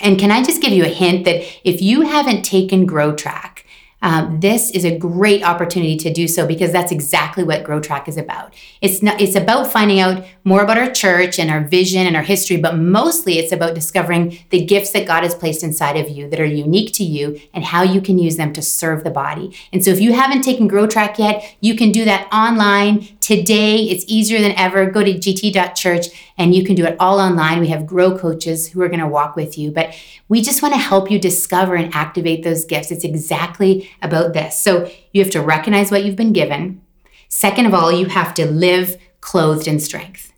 And 0.00 0.18
can 0.18 0.30
I 0.30 0.42
just 0.42 0.62
give 0.62 0.72
you 0.72 0.84
a 0.84 0.88
hint 0.88 1.24
that 1.26 1.42
if 1.64 1.82
you 1.82 2.02
haven't 2.02 2.42
taken 2.42 2.86
Grow 2.86 3.14
Track, 3.14 3.66
um, 4.02 4.40
this 4.40 4.70
is 4.72 4.84
a 4.84 4.96
great 4.96 5.44
opportunity 5.44 5.96
to 5.98 6.12
do 6.12 6.26
so 6.26 6.44
because 6.44 6.72
that's 6.72 6.90
exactly 6.90 7.44
what 7.44 7.62
Grow 7.62 7.80
Track 7.80 8.08
is 8.08 8.16
about. 8.16 8.52
It's 8.80 9.00
not, 9.00 9.20
it's 9.20 9.36
about 9.36 9.72
finding 9.72 10.00
out 10.00 10.24
more 10.42 10.62
about 10.62 10.76
our 10.76 10.90
church 10.90 11.38
and 11.38 11.48
our 11.48 11.60
vision 11.60 12.04
and 12.04 12.16
our 12.16 12.22
history, 12.22 12.56
but 12.56 12.76
mostly 12.76 13.38
it's 13.38 13.52
about 13.52 13.76
discovering 13.76 14.38
the 14.50 14.64
gifts 14.64 14.90
that 14.90 15.06
God 15.06 15.22
has 15.22 15.36
placed 15.36 15.62
inside 15.62 15.96
of 15.96 16.10
you 16.10 16.28
that 16.30 16.40
are 16.40 16.44
unique 16.44 16.92
to 16.94 17.04
you 17.04 17.40
and 17.54 17.64
how 17.64 17.82
you 17.82 18.00
can 18.00 18.18
use 18.18 18.36
them 18.36 18.52
to 18.54 18.62
serve 18.62 19.04
the 19.04 19.10
body. 19.10 19.56
And 19.72 19.84
so 19.84 19.92
if 19.92 20.00
you 20.00 20.14
haven't 20.14 20.42
taken 20.42 20.66
Grow 20.66 20.88
Track 20.88 21.18
yet, 21.20 21.54
you 21.60 21.76
can 21.76 21.92
do 21.92 22.04
that 22.04 22.28
online 22.32 23.06
today. 23.20 23.76
It's 23.84 24.04
easier 24.08 24.40
than 24.40 24.52
ever. 24.52 24.90
Go 24.90 25.04
to 25.04 25.14
gt.church 25.14 26.06
and 26.38 26.54
you 26.54 26.64
can 26.64 26.74
do 26.74 26.84
it 26.84 26.96
all 26.98 27.20
online. 27.20 27.60
We 27.60 27.68
have 27.68 27.86
Grow 27.86 28.16
coaches 28.16 28.68
who 28.68 28.80
are 28.82 28.88
going 28.88 29.00
to 29.00 29.06
walk 29.06 29.36
with 29.36 29.56
you, 29.58 29.70
but 29.70 29.94
we 30.28 30.40
just 30.42 30.62
want 30.62 30.74
to 30.74 30.80
help 30.80 31.10
you 31.10 31.18
discover 31.18 31.74
and 31.74 31.94
activate 31.94 32.42
those 32.42 32.64
gifts. 32.64 32.90
It's 32.90 33.04
exactly 33.04 33.90
about 34.00 34.32
this. 34.32 34.58
So 34.58 34.90
you 35.12 35.22
have 35.22 35.32
to 35.32 35.40
recognize 35.42 35.90
what 35.90 36.04
you've 36.04 36.16
been 36.16 36.32
given. 36.32 36.80
Second 37.28 37.66
of 37.66 37.74
all, 37.74 37.92
you 37.92 38.06
have 38.06 38.34
to 38.34 38.46
live 38.46 38.96
clothed 39.20 39.68
in 39.68 39.80
strength. 39.80 40.32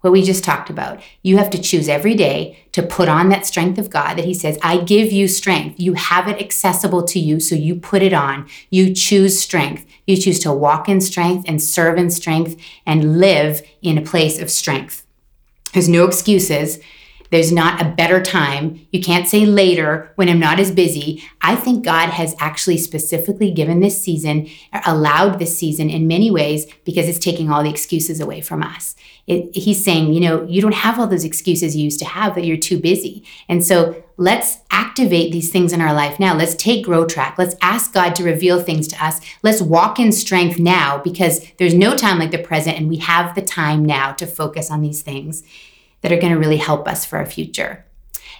what 0.00 0.12
we 0.12 0.22
just 0.22 0.44
talked 0.44 0.70
about. 0.70 1.00
You 1.22 1.36
have 1.36 1.50
to 1.50 1.60
choose 1.60 1.88
every 1.88 2.14
day 2.14 2.58
to 2.72 2.82
put 2.82 3.08
on 3.08 3.28
that 3.28 3.46
strength 3.46 3.78
of 3.78 3.90
God 3.90 4.14
that 4.14 4.24
He 4.24 4.34
says, 4.34 4.58
I 4.62 4.78
give 4.78 5.12
you 5.12 5.28
strength. 5.28 5.78
You 5.78 5.94
have 5.94 6.28
it 6.28 6.40
accessible 6.40 7.04
to 7.04 7.18
you, 7.18 7.40
so 7.40 7.54
you 7.54 7.76
put 7.76 8.02
it 8.02 8.12
on. 8.12 8.48
You 8.70 8.94
choose 8.94 9.38
strength. 9.38 9.86
You 10.06 10.16
choose 10.16 10.38
to 10.40 10.52
walk 10.52 10.88
in 10.88 11.00
strength 11.00 11.44
and 11.46 11.62
serve 11.62 11.98
in 11.98 12.10
strength 12.10 12.60
and 12.86 13.18
live 13.18 13.62
in 13.82 13.98
a 13.98 14.02
place 14.02 14.40
of 14.40 14.50
strength. 14.50 14.99
There's 15.72 15.88
no 15.88 16.04
excuses. 16.04 16.78
There's 17.30 17.52
not 17.52 17.80
a 17.80 17.90
better 17.90 18.20
time. 18.20 18.86
You 18.90 19.00
can't 19.00 19.28
say 19.28 19.46
later 19.46 20.12
when 20.16 20.28
I'm 20.28 20.40
not 20.40 20.58
as 20.58 20.72
busy. 20.72 21.22
I 21.40 21.54
think 21.54 21.84
God 21.84 22.08
has 22.10 22.34
actually 22.40 22.76
specifically 22.78 23.52
given 23.52 23.78
this 23.80 24.02
season, 24.02 24.48
allowed 24.84 25.38
this 25.38 25.56
season 25.56 25.90
in 25.90 26.08
many 26.08 26.30
ways 26.30 26.66
because 26.84 27.08
it's 27.08 27.24
taking 27.24 27.50
all 27.50 27.62
the 27.62 27.70
excuses 27.70 28.18
away 28.20 28.40
from 28.40 28.62
us. 28.64 28.96
It, 29.30 29.54
he's 29.56 29.84
saying, 29.84 30.12
you 30.12 30.18
know, 30.18 30.44
you 30.48 30.60
don't 30.60 30.74
have 30.74 30.98
all 30.98 31.06
those 31.06 31.24
excuses 31.24 31.76
you 31.76 31.84
used 31.84 32.00
to 32.00 32.04
have 32.04 32.34
that 32.34 32.44
you're 32.44 32.56
too 32.56 32.80
busy. 32.80 33.24
And 33.48 33.64
so 33.64 34.02
let's 34.16 34.58
activate 34.72 35.30
these 35.30 35.52
things 35.52 35.72
in 35.72 35.80
our 35.80 35.94
life 35.94 36.18
now. 36.18 36.34
Let's 36.34 36.56
take 36.56 36.84
Grow 36.84 37.06
Track. 37.06 37.36
Let's 37.38 37.54
ask 37.62 37.94
God 37.94 38.16
to 38.16 38.24
reveal 38.24 38.60
things 38.60 38.88
to 38.88 39.04
us. 39.04 39.20
Let's 39.44 39.62
walk 39.62 40.00
in 40.00 40.10
strength 40.10 40.58
now 40.58 40.98
because 40.98 41.46
there's 41.58 41.74
no 41.74 41.96
time 41.96 42.18
like 42.18 42.32
the 42.32 42.38
present, 42.38 42.76
and 42.76 42.88
we 42.88 42.96
have 42.96 43.36
the 43.36 43.42
time 43.42 43.84
now 43.84 44.10
to 44.14 44.26
focus 44.26 44.68
on 44.68 44.82
these 44.82 45.00
things 45.00 45.44
that 46.00 46.10
are 46.10 46.20
going 46.20 46.32
to 46.32 46.38
really 46.38 46.56
help 46.56 46.88
us 46.88 47.04
for 47.04 47.16
our 47.16 47.26
future. 47.26 47.84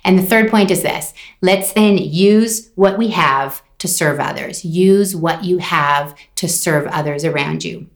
And 0.03 0.18
the 0.18 0.26
third 0.26 0.50
point 0.50 0.72
is 0.72 0.83
this 0.83 1.14
let's 1.40 1.72
then 1.72 1.98
use 1.98 2.70
what 2.74 2.98
we 2.98 3.11
have 3.11 3.62
to 3.79 3.87
serve 3.87 4.18
others. 4.18 4.64
Use 4.64 5.14
what 5.14 5.44
you 5.44 5.59
have 5.59 6.16
to 6.35 6.48
serve 6.48 6.88
others 6.88 7.24
around 7.24 7.64
you. 7.64 7.87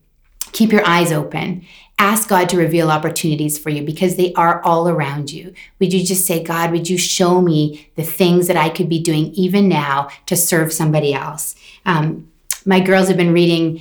Keep 0.52 0.70
your 0.70 0.86
eyes 0.86 1.10
open. 1.10 1.66
Ask 1.98 2.28
God 2.28 2.48
to 2.48 2.56
reveal 2.56 2.90
opportunities 2.90 3.58
for 3.58 3.70
you 3.70 3.82
because 3.82 4.16
they 4.16 4.32
are 4.34 4.60
all 4.62 4.88
around 4.88 5.32
you. 5.32 5.54
Would 5.78 5.92
you 5.92 6.04
just 6.04 6.26
say, 6.26 6.42
God, 6.42 6.72
would 6.72 6.90
you 6.90 6.98
show 6.98 7.40
me 7.40 7.88
the 7.94 8.02
things 8.02 8.48
that 8.48 8.56
I 8.56 8.68
could 8.68 8.88
be 8.88 9.00
doing 9.00 9.26
even 9.34 9.68
now 9.68 10.08
to 10.26 10.36
serve 10.36 10.72
somebody 10.72 11.14
else? 11.14 11.54
Um, 11.86 12.30
my 12.66 12.80
girls 12.80 13.08
have 13.08 13.16
been 13.16 13.32
reading 13.32 13.80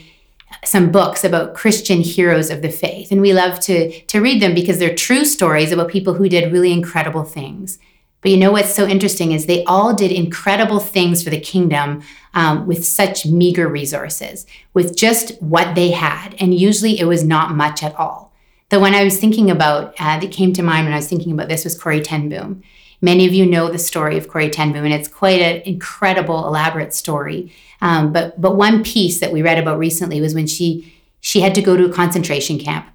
some 0.63 0.91
books 0.91 1.23
about 1.23 1.55
Christian 1.55 2.01
heroes 2.01 2.49
of 2.49 2.61
the 2.61 2.69
faith. 2.69 3.11
And 3.11 3.21
we 3.21 3.33
love 3.33 3.59
to, 3.61 3.99
to 4.01 4.21
read 4.21 4.41
them 4.41 4.53
because 4.53 4.77
they're 4.77 4.95
true 4.95 5.25
stories 5.25 5.71
about 5.71 5.89
people 5.89 6.13
who 6.13 6.29
did 6.29 6.51
really 6.51 6.71
incredible 6.71 7.23
things. 7.23 7.79
But 8.21 8.31
you 8.31 8.37
know 8.37 8.51
what's 8.51 8.73
so 8.73 8.87
interesting 8.87 9.33
is 9.33 9.45
they 9.45 9.65
all 9.65 9.93
did 9.93 10.11
incredible 10.11 10.79
things 10.79 11.23
for 11.23 11.29
the 11.29 11.39
kingdom 11.39 12.03
um, 12.33 12.65
with 12.67 12.85
such 12.85 13.25
meager 13.25 13.67
resources, 13.67 14.45
with 14.73 14.95
just 14.95 15.41
what 15.41 15.75
they 15.75 15.91
had. 15.91 16.35
And 16.39 16.53
usually 16.53 16.99
it 16.99 17.05
was 17.05 17.23
not 17.23 17.55
much 17.55 17.83
at 17.83 17.95
all. 17.95 18.33
The 18.69 18.79
one 18.79 18.95
I 18.95 19.03
was 19.03 19.19
thinking 19.19 19.51
about 19.51 19.93
uh, 19.99 20.19
that 20.19 20.31
came 20.31 20.53
to 20.53 20.63
mind 20.63 20.85
when 20.85 20.93
I 20.93 20.97
was 20.97 21.07
thinking 21.07 21.31
about 21.31 21.47
this 21.47 21.63
was 21.63 21.79
Corrie 21.79 22.01
ten 22.01 22.29
Boom. 22.29 22.63
Many 23.01 23.27
of 23.27 23.33
you 23.33 23.45
know 23.45 23.69
the 23.69 23.77
story 23.77 24.17
of 24.17 24.27
Corrie 24.27 24.49
ten 24.49 24.71
Boom, 24.71 24.85
and 24.85 24.93
it's 24.93 25.07
quite 25.07 25.41
an 25.41 25.61
incredible, 25.61 26.47
elaborate 26.47 26.93
story. 26.93 27.53
Um, 27.81 28.11
but 28.11 28.39
but 28.41 28.55
one 28.55 28.83
piece 28.83 29.19
that 29.19 29.31
we 29.31 29.41
read 29.43 29.59
about 29.59 29.77
recently 29.77 30.21
was 30.21 30.33
when 30.33 30.47
she 30.47 30.93
she 31.19 31.41
had 31.41 31.53
to 31.55 31.61
go 31.61 31.77
to 31.77 31.85
a 31.85 31.93
concentration 31.93 32.57
camp. 32.57 32.87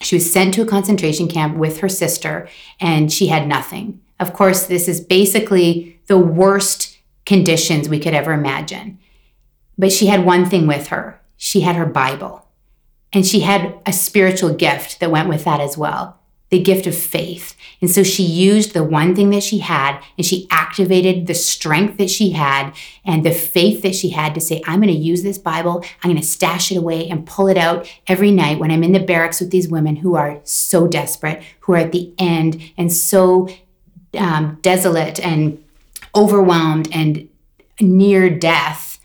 She 0.00 0.16
was 0.16 0.32
sent 0.32 0.54
to 0.54 0.62
a 0.62 0.66
concentration 0.66 1.28
camp 1.28 1.56
with 1.56 1.78
her 1.78 1.88
sister, 1.88 2.48
and 2.80 3.12
she 3.12 3.28
had 3.28 3.46
nothing. 3.46 4.00
Of 4.18 4.32
course, 4.32 4.66
this 4.66 4.88
is 4.88 5.00
basically 5.00 6.00
the 6.06 6.18
worst 6.18 6.91
conditions 7.32 7.88
we 7.88 7.98
could 7.98 8.12
ever 8.12 8.32
imagine. 8.32 8.98
But 9.78 9.90
she 9.90 10.06
had 10.06 10.26
one 10.26 10.44
thing 10.44 10.66
with 10.66 10.88
her. 10.88 11.18
She 11.38 11.62
had 11.62 11.76
her 11.76 11.86
Bible. 11.86 12.46
And 13.10 13.26
she 13.26 13.40
had 13.40 13.74
a 13.86 13.92
spiritual 13.92 14.54
gift 14.54 15.00
that 15.00 15.10
went 15.10 15.30
with 15.30 15.44
that 15.44 15.60
as 15.60 15.78
well 15.78 16.18
the 16.50 16.62
gift 16.62 16.86
of 16.86 16.94
faith. 16.94 17.56
And 17.80 17.90
so 17.90 18.02
she 18.02 18.22
used 18.22 18.74
the 18.74 18.84
one 18.84 19.16
thing 19.16 19.30
that 19.30 19.42
she 19.42 19.60
had 19.60 19.98
and 20.18 20.26
she 20.26 20.46
activated 20.50 21.26
the 21.26 21.34
strength 21.34 21.96
that 21.96 22.10
she 22.10 22.32
had 22.32 22.74
and 23.06 23.24
the 23.24 23.32
faith 23.32 23.80
that 23.80 23.94
she 23.94 24.10
had 24.10 24.34
to 24.34 24.40
say, 24.40 24.62
I'm 24.66 24.82
going 24.82 24.92
to 24.92 25.00
use 25.00 25.22
this 25.22 25.38
Bible, 25.38 25.82
I'm 26.02 26.10
going 26.10 26.20
to 26.20 26.26
stash 26.26 26.70
it 26.70 26.76
away 26.76 27.08
and 27.08 27.26
pull 27.26 27.48
it 27.48 27.56
out 27.56 27.90
every 28.06 28.30
night 28.30 28.58
when 28.58 28.70
I'm 28.70 28.84
in 28.84 28.92
the 28.92 29.00
barracks 29.00 29.40
with 29.40 29.50
these 29.50 29.66
women 29.66 29.96
who 29.96 30.14
are 30.14 30.40
so 30.44 30.86
desperate, 30.86 31.42
who 31.60 31.72
are 31.72 31.78
at 31.78 31.92
the 31.92 32.12
end 32.18 32.60
and 32.76 32.92
so 32.92 33.48
um, 34.18 34.58
desolate 34.60 35.24
and 35.24 35.61
overwhelmed 36.14 36.88
and 36.92 37.28
near 37.80 38.30
death. 38.30 39.00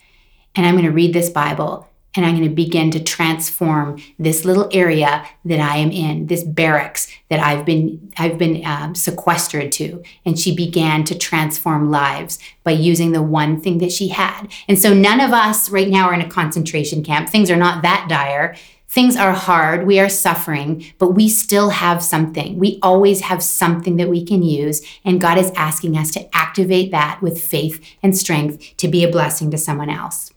And 0.56 0.65
I'm 0.65 0.76
going 0.76 0.86
to 0.86 0.91
read 0.91 1.13
this 1.13 1.30
Bible 1.30 1.88
and 2.17 2.26
I'm 2.26 2.36
going 2.36 2.50
to 2.50 2.56
begin 2.56 2.89
to 2.91 3.04
transform 3.04 4.02
this 4.17 4.43
little 4.43 4.67
area 4.72 5.24
that 5.46 5.60
I 5.60 5.78
am 5.78 5.91
in, 5.91 6.26
this 6.26 6.43
barracks 6.43 7.08
that 7.30 7.39
I've 7.39 7.63
been 7.63 8.12
I've 8.17 8.39
been 8.39 8.65
um, 8.65 8.96
sequestered 8.96 9.72
to. 9.74 10.04
And 10.26 10.39
she 10.39 10.56
began 10.56 11.04
to 11.06 11.17
transform 11.17 11.91
lives 11.91 12.39
by 12.63 12.72
using 12.72 13.12
the 13.12 13.22
one 13.22 13.62
thing 13.62 13.78
that 13.78 13.91
she 13.91 14.08
had. 14.08 14.48
And 14.67 14.80
so 14.80 14.96
none 14.96 15.20
of 15.20 15.32
us 15.32 15.70
right 15.70 15.89
now 15.89 16.10
are 16.10 16.13
in 16.13 16.22
a 16.22 16.30
concentration 16.30 17.04
camp. 17.04 17.30
Things 17.30 17.52
are 17.52 17.56
not 17.56 17.84
that 17.84 18.08
dire. 18.10 18.56
Things 18.89 19.17
are 19.17 19.34
hard, 19.34 19.86
we 19.86 20.00
are 20.00 20.10
suffering, 20.10 20.86
but 20.97 21.12
we 21.12 21.28
still 21.28 21.69
have 21.69 22.02
something. 22.02 22.58
We 22.58 22.80
always 22.82 23.21
have 23.21 23.43
something 23.43 23.97
that 23.97 24.10
we 24.10 24.26
can 24.26 24.43
use, 24.43 24.82
and 25.04 25.19
God 25.19 25.38
is 25.38 25.52
asking 25.56 25.97
us 25.97 26.12
to 26.12 26.36
activate 26.36 26.91
that 26.91 27.21
with 27.21 27.41
faith 27.41 27.84
and 28.02 28.17
strength 28.17 28.78
to 28.78 28.88
be 28.88 29.04
a 29.04 29.12
blessing 29.12 29.52
to 29.52 29.58
someone 29.58 29.89
else. 29.89 30.32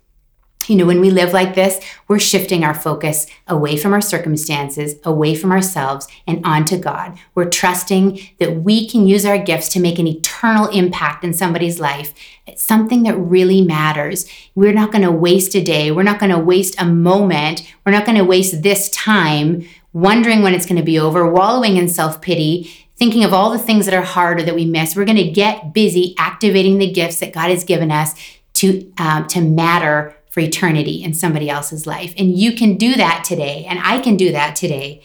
You 0.68 0.76
know, 0.76 0.86
when 0.86 1.00
we 1.00 1.10
live 1.10 1.32
like 1.32 1.54
this, 1.54 1.80
we're 2.06 2.18
shifting 2.18 2.64
our 2.64 2.74
focus 2.74 3.26
away 3.48 3.76
from 3.76 3.92
our 3.92 4.00
circumstances, 4.00 4.94
away 5.04 5.34
from 5.34 5.52
ourselves, 5.52 6.06
and 6.26 6.44
onto 6.44 6.78
God. 6.78 7.18
We're 7.34 7.48
trusting 7.48 8.20
that 8.38 8.56
we 8.56 8.88
can 8.88 9.06
use 9.06 9.24
our 9.24 9.38
gifts 9.38 9.68
to 9.70 9.80
make 9.80 9.98
an 9.98 10.06
eternal 10.06 10.68
impact 10.68 11.24
in 11.24 11.32
somebody's 11.32 11.80
life. 11.80 12.12
It's 12.46 12.62
something 12.62 13.02
that 13.04 13.16
really 13.16 13.62
matters. 13.62 14.30
We're 14.54 14.72
not 14.72 14.92
going 14.92 15.04
to 15.04 15.12
waste 15.12 15.54
a 15.54 15.62
day. 15.62 15.90
We're 15.90 16.02
not 16.02 16.20
going 16.20 16.32
to 16.32 16.38
waste 16.38 16.80
a 16.80 16.86
moment. 16.86 17.66
We're 17.84 17.92
not 17.92 18.06
going 18.06 18.18
to 18.18 18.24
waste 18.24 18.62
this 18.62 18.90
time 18.90 19.66
wondering 19.92 20.42
when 20.42 20.54
it's 20.54 20.66
going 20.66 20.78
to 20.78 20.84
be 20.84 20.98
over, 20.98 21.28
wallowing 21.28 21.76
in 21.76 21.88
self 21.88 22.20
pity, 22.20 22.70
thinking 22.96 23.24
of 23.24 23.32
all 23.32 23.50
the 23.50 23.58
things 23.58 23.86
that 23.86 23.94
are 23.94 24.02
hard 24.02 24.40
or 24.40 24.44
that 24.44 24.54
we 24.54 24.66
miss. 24.66 24.94
We're 24.94 25.04
going 25.04 25.16
to 25.16 25.30
get 25.30 25.72
busy 25.72 26.14
activating 26.18 26.78
the 26.78 26.92
gifts 26.92 27.20
that 27.20 27.32
God 27.32 27.50
has 27.50 27.64
given 27.64 27.90
us 27.90 28.14
to, 28.54 28.92
um, 28.98 29.26
to 29.28 29.40
matter 29.40 30.14
for 30.30 30.40
eternity 30.40 31.02
in 31.02 31.12
somebody 31.12 31.50
else's 31.50 31.86
life. 31.86 32.14
And 32.16 32.38
you 32.38 32.52
can 32.52 32.76
do 32.76 32.94
that 32.94 33.24
today, 33.24 33.66
and 33.68 33.78
I 33.82 33.98
can 33.98 34.16
do 34.16 34.32
that 34.32 34.56
today. 34.56 35.02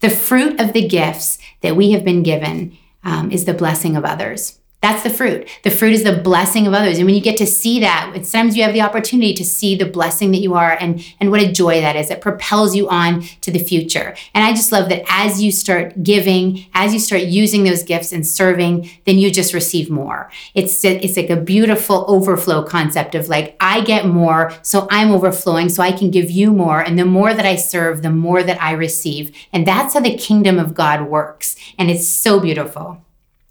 The 0.00 0.10
fruit 0.10 0.60
of 0.60 0.72
the 0.72 0.88
gifts 0.88 1.38
that 1.60 1.76
we 1.76 1.92
have 1.92 2.04
been 2.04 2.22
given 2.22 2.76
um, 3.04 3.30
is 3.30 3.44
the 3.44 3.54
blessing 3.54 3.96
of 3.96 4.04
others. 4.04 4.58
That's 4.82 5.04
the 5.04 5.10
fruit. 5.10 5.48
The 5.62 5.70
fruit 5.70 5.92
is 5.92 6.02
the 6.02 6.16
blessing 6.16 6.66
of 6.66 6.74
others. 6.74 6.98
And 6.98 7.06
when 7.06 7.14
you 7.14 7.20
get 7.20 7.36
to 7.36 7.46
see 7.46 7.78
that, 7.80 8.14
sometimes 8.26 8.56
you 8.56 8.64
have 8.64 8.72
the 8.72 8.80
opportunity 8.80 9.32
to 9.34 9.44
see 9.44 9.76
the 9.76 9.86
blessing 9.86 10.32
that 10.32 10.40
you 10.40 10.54
are 10.54 10.72
and, 10.72 11.04
and 11.20 11.30
what 11.30 11.40
a 11.40 11.52
joy 11.52 11.80
that 11.80 11.94
is. 11.94 12.10
It 12.10 12.20
propels 12.20 12.74
you 12.74 12.88
on 12.88 13.22
to 13.42 13.52
the 13.52 13.62
future. 13.62 14.16
And 14.34 14.44
I 14.44 14.50
just 14.50 14.72
love 14.72 14.88
that 14.88 15.04
as 15.08 15.40
you 15.40 15.52
start 15.52 16.02
giving, 16.02 16.66
as 16.74 16.92
you 16.92 16.98
start 16.98 17.22
using 17.22 17.62
those 17.62 17.84
gifts 17.84 18.10
and 18.10 18.26
serving, 18.26 18.90
then 19.04 19.18
you 19.18 19.30
just 19.30 19.54
receive 19.54 19.88
more. 19.88 20.32
It's, 20.54 20.84
it's 20.84 21.16
like 21.16 21.30
a 21.30 21.36
beautiful 21.36 22.04
overflow 22.08 22.64
concept 22.64 23.14
of 23.14 23.28
like, 23.28 23.56
I 23.60 23.82
get 23.82 24.06
more, 24.06 24.52
so 24.62 24.88
I'm 24.90 25.12
overflowing, 25.12 25.68
so 25.68 25.84
I 25.84 25.92
can 25.92 26.10
give 26.10 26.28
you 26.28 26.52
more. 26.52 26.80
And 26.80 26.98
the 26.98 27.04
more 27.04 27.34
that 27.34 27.46
I 27.46 27.54
serve, 27.54 28.02
the 28.02 28.10
more 28.10 28.42
that 28.42 28.60
I 28.60 28.72
receive. 28.72 29.32
And 29.52 29.64
that's 29.64 29.94
how 29.94 30.00
the 30.00 30.16
kingdom 30.16 30.58
of 30.58 30.74
God 30.74 31.02
works. 31.02 31.54
And 31.78 31.88
it's 31.88 32.08
so 32.08 32.40
beautiful. 32.40 33.00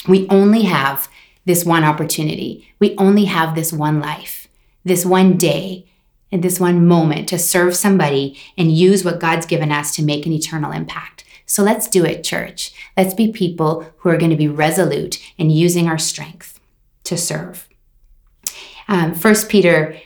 We 0.08 0.28
only 0.30 0.64
have 0.64 1.08
this 1.46 1.66
one 1.66 1.84
opportunity. 1.84 2.74
We 2.80 2.96
only 2.98 3.26
have 3.26 3.56
this 3.56 3.74
one 3.74 4.00
life, 4.00 4.48
this 4.84 5.06
one 5.06 5.38
day, 5.38 5.86
and 6.32 6.44
this 6.44 6.60
one 6.60 6.88
moment 6.88 7.28
to 7.30 7.40
serve 7.40 7.76
somebody 7.76 8.40
and 8.58 8.72
use 8.72 9.04
what 9.04 9.20
God's 9.20 9.46
given 9.46 9.72
us 9.72 9.96
to 9.96 10.04
make 10.04 10.26
an 10.26 10.32
eternal 10.32 10.72
impact. 10.72 11.26
So 11.46 11.64
let's 11.64 11.90
do 11.90 12.06
it, 12.06 12.24
church. 12.24 12.72
Let's 12.96 13.14
be 13.14 13.32
people 13.32 13.86
who 13.98 14.10
are 14.10 14.18
going 14.18 14.32
to 14.32 14.38
be 14.38 14.48
resolute 14.48 15.22
in 15.38 15.50
using 15.50 15.88
our 15.88 15.98
strength 15.98 16.60
to 17.04 17.18
serve. 17.18 17.68
Um, 18.88 19.14
1 19.14 19.36
Peter 19.50 20.00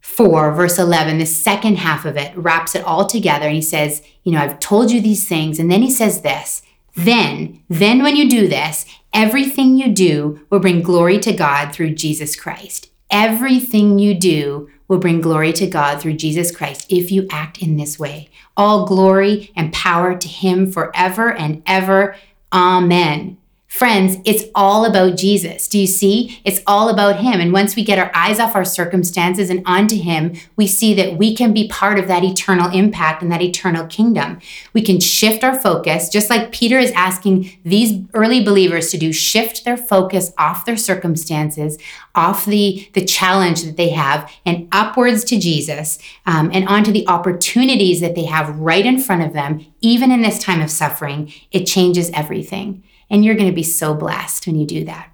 4, 0.00 0.52
verse 0.52 0.78
11, 0.78 1.18
the 1.18 1.26
second 1.26 1.78
half 1.78 2.04
of 2.04 2.16
it 2.16 2.36
wraps 2.36 2.76
it 2.76 2.84
all 2.84 3.06
together. 3.06 3.46
And 3.46 3.56
he 3.56 3.62
says, 3.62 4.02
You 4.22 4.32
know, 4.32 4.38
I've 4.38 4.60
told 4.60 4.92
you 4.92 5.00
these 5.00 5.26
things. 5.26 5.58
And 5.58 5.70
then 5.70 5.82
he 5.82 5.90
says 5.90 6.20
this 6.20 6.62
then, 6.96 7.60
then 7.68 8.02
when 8.02 8.14
you 8.14 8.30
do 8.30 8.46
this, 8.46 8.86
everything 9.14 9.78
you 9.78 9.90
do 9.90 10.44
will 10.50 10.60
bring 10.60 10.82
glory 10.82 11.18
to 11.20 11.32
God 11.32 11.72
through 11.72 11.94
Jesus 11.94 12.36
Christ. 12.36 12.90
Everything 13.10 13.98
you 13.98 14.14
do 14.14 14.68
will 14.88 14.98
bring 14.98 15.20
glory 15.20 15.52
to 15.54 15.66
God 15.66 16.00
through 16.00 16.14
Jesus 16.14 16.54
Christ 16.54 16.86
if 16.90 17.10
you 17.10 17.26
act 17.30 17.62
in 17.62 17.76
this 17.76 17.98
way. 17.98 18.28
All 18.56 18.86
glory 18.86 19.52
and 19.56 19.72
power 19.72 20.16
to 20.16 20.28
Him 20.28 20.70
forever 20.70 21.32
and 21.32 21.62
ever. 21.66 22.16
Amen. 22.52 23.38
Friends, 23.74 24.18
it's 24.24 24.44
all 24.54 24.84
about 24.84 25.16
Jesus. 25.16 25.66
Do 25.66 25.80
you 25.80 25.88
see? 25.88 26.40
It's 26.44 26.60
all 26.64 26.88
about 26.88 27.16
Him. 27.16 27.40
And 27.40 27.52
once 27.52 27.74
we 27.74 27.82
get 27.82 27.98
our 27.98 28.08
eyes 28.14 28.38
off 28.38 28.54
our 28.54 28.64
circumstances 28.64 29.50
and 29.50 29.64
onto 29.66 29.96
Him, 29.96 30.36
we 30.54 30.68
see 30.68 30.94
that 30.94 31.18
we 31.18 31.34
can 31.34 31.52
be 31.52 31.66
part 31.66 31.98
of 31.98 32.06
that 32.06 32.22
eternal 32.22 32.70
impact 32.70 33.20
and 33.20 33.32
that 33.32 33.42
eternal 33.42 33.84
kingdom. 33.88 34.38
We 34.74 34.82
can 34.82 35.00
shift 35.00 35.42
our 35.42 35.58
focus, 35.58 36.08
just 36.08 36.30
like 36.30 36.52
Peter 36.52 36.78
is 36.78 36.92
asking 36.92 37.50
these 37.64 38.00
early 38.14 38.44
believers 38.44 38.92
to 38.92 38.96
do, 38.96 39.12
shift 39.12 39.64
their 39.64 39.76
focus 39.76 40.32
off 40.38 40.66
their 40.66 40.76
circumstances, 40.76 41.76
off 42.14 42.44
the, 42.44 42.88
the 42.92 43.04
challenge 43.04 43.64
that 43.64 43.76
they 43.76 43.88
have, 43.88 44.30
and 44.46 44.68
upwards 44.70 45.24
to 45.24 45.36
Jesus 45.36 45.98
um, 46.26 46.48
and 46.54 46.68
onto 46.68 46.92
the 46.92 47.08
opportunities 47.08 48.00
that 48.00 48.14
they 48.14 48.26
have 48.26 48.56
right 48.56 48.86
in 48.86 49.00
front 49.00 49.22
of 49.22 49.32
them, 49.32 49.66
even 49.80 50.12
in 50.12 50.22
this 50.22 50.38
time 50.38 50.60
of 50.60 50.70
suffering. 50.70 51.32
It 51.50 51.64
changes 51.64 52.08
everything. 52.10 52.84
And 53.10 53.24
you're 53.24 53.34
going 53.34 53.48
to 53.48 53.54
be 53.54 53.62
so 53.62 53.94
blessed 53.94 54.46
when 54.46 54.56
you 54.56 54.66
do 54.66 54.84
that. 54.84 55.10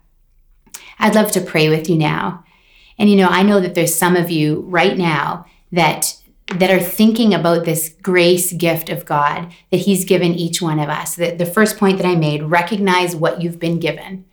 I'd 0.99 1.15
love 1.15 1.33
to 1.33 1.41
pray 1.41 1.69
with 1.69 1.89
you 1.89 1.97
now. 1.97 2.45
And 2.99 3.11
you 3.11 3.17
know, 3.17 3.29
I 3.29 3.43
know 3.43 3.61
that 3.61 3.75
there's 3.75 3.95
some 3.95 4.17
of 4.17 4.31
you 4.31 4.61
right 4.69 4.97
now 4.97 5.47
that 5.73 6.17
that 6.57 6.71
are 6.71 6.81
thinking 6.81 7.33
about 7.33 7.65
this 7.65 7.95
grace 8.03 8.53
gift 8.53 8.89
of 8.91 9.05
God 9.05 9.53
that 9.71 9.77
he's 9.77 10.05
given 10.05 10.35
each 10.35 10.61
one 10.61 10.81
of 10.81 10.89
us. 10.89 11.15
The, 11.15 11.31
the 11.31 11.47
first 11.47 11.79
point 11.79 11.99
that 11.99 12.07
I 12.07 12.17
made, 12.17 12.43
recognize 12.43 13.15
what 13.15 13.41
you've 13.41 13.61
been 13.61 13.79
given. 13.79 14.25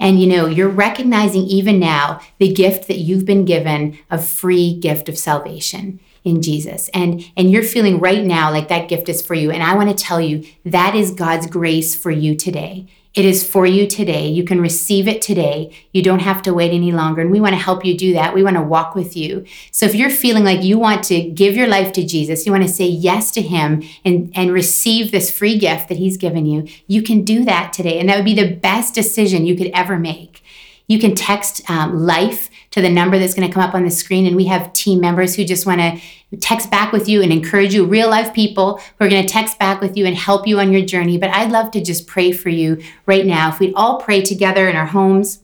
And 0.00 0.20
you 0.20 0.26
know, 0.26 0.46
you're 0.46 0.68
recognizing 0.68 1.42
even 1.42 1.78
now 1.78 2.20
the 2.38 2.52
gift 2.52 2.88
that 2.88 2.98
you've 2.98 3.24
been 3.24 3.44
given 3.44 3.96
of 4.10 4.28
free 4.28 4.74
gift 4.74 5.08
of 5.08 5.16
salvation 5.16 6.00
in 6.24 6.42
Jesus. 6.42 6.88
And 6.94 7.24
and 7.36 7.50
you're 7.50 7.62
feeling 7.62 8.00
right 8.00 8.24
now 8.24 8.50
like 8.50 8.68
that 8.68 8.88
gift 8.88 9.08
is 9.08 9.22
for 9.22 9.34
you. 9.34 9.50
And 9.50 9.62
I 9.62 9.74
want 9.74 9.90
to 9.90 10.04
tell 10.04 10.20
you 10.20 10.44
that 10.64 10.94
is 10.94 11.10
God's 11.10 11.46
grace 11.46 11.94
for 11.94 12.10
you 12.10 12.34
today. 12.34 12.88
It 13.14 13.24
is 13.24 13.48
for 13.48 13.64
you 13.64 13.86
today. 13.86 14.26
You 14.26 14.42
can 14.42 14.60
receive 14.60 15.06
it 15.06 15.22
today. 15.22 15.72
You 15.92 16.02
don't 16.02 16.18
have 16.18 16.42
to 16.42 16.52
wait 16.52 16.72
any 16.72 16.90
longer. 16.90 17.20
And 17.20 17.30
we 17.30 17.40
want 17.40 17.52
to 17.52 17.60
help 17.60 17.84
you 17.84 17.96
do 17.96 18.12
that. 18.14 18.34
We 18.34 18.42
want 18.42 18.56
to 18.56 18.62
walk 18.62 18.96
with 18.96 19.16
you. 19.16 19.46
So 19.70 19.86
if 19.86 19.94
you're 19.94 20.10
feeling 20.10 20.42
like 20.42 20.64
you 20.64 20.80
want 20.80 21.04
to 21.04 21.22
give 21.30 21.54
your 21.54 21.68
life 21.68 21.92
to 21.92 22.04
Jesus, 22.04 22.44
you 22.44 22.50
want 22.50 22.64
to 22.64 22.68
say 22.68 22.86
yes 22.86 23.30
to 23.32 23.42
Him 23.42 23.84
and, 24.04 24.32
and 24.34 24.52
receive 24.52 25.12
this 25.12 25.30
free 25.30 25.58
gift 25.58 25.88
that 25.88 25.98
He's 25.98 26.16
given 26.16 26.44
you, 26.44 26.66
you 26.88 27.02
can 27.02 27.22
do 27.22 27.44
that 27.44 27.72
today. 27.72 28.00
And 28.00 28.08
that 28.08 28.16
would 28.16 28.24
be 28.24 28.34
the 28.34 28.56
best 28.56 28.96
decision 28.96 29.46
you 29.46 29.56
could 29.56 29.70
ever 29.72 29.96
make. 29.96 30.42
You 30.86 30.98
can 30.98 31.14
text 31.14 31.68
um, 31.70 31.98
life 31.98 32.50
to 32.70 32.82
the 32.82 32.90
number 32.90 33.18
that's 33.18 33.34
going 33.34 33.46
to 33.46 33.54
come 33.54 33.62
up 33.62 33.74
on 33.74 33.84
the 33.84 33.90
screen. 33.90 34.26
And 34.26 34.36
we 34.36 34.46
have 34.46 34.72
team 34.72 35.00
members 35.00 35.34
who 35.34 35.44
just 35.44 35.64
want 35.64 35.80
to 35.80 36.00
text 36.38 36.70
back 36.70 36.92
with 36.92 37.08
you 37.08 37.22
and 37.22 37.32
encourage 37.32 37.72
you, 37.72 37.84
real 37.84 38.10
life 38.10 38.34
people 38.34 38.78
who 38.78 39.04
are 39.04 39.08
going 39.08 39.22
to 39.22 39.32
text 39.32 39.58
back 39.58 39.80
with 39.80 39.96
you 39.96 40.06
and 40.06 40.16
help 40.16 40.46
you 40.46 40.58
on 40.58 40.72
your 40.72 40.84
journey. 40.84 41.16
But 41.16 41.30
I'd 41.30 41.52
love 41.52 41.70
to 41.72 41.82
just 41.82 42.06
pray 42.06 42.32
for 42.32 42.48
you 42.48 42.82
right 43.06 43.24
now. 43.24 43.48
If 43.50 43.60
we'd 43.60 43.74
all 43.74 44.00
pray 44.00 44.22
together 44.22 44.68
in 44.68 44.76
our 44.76 44.86
homes, 44.86 45.40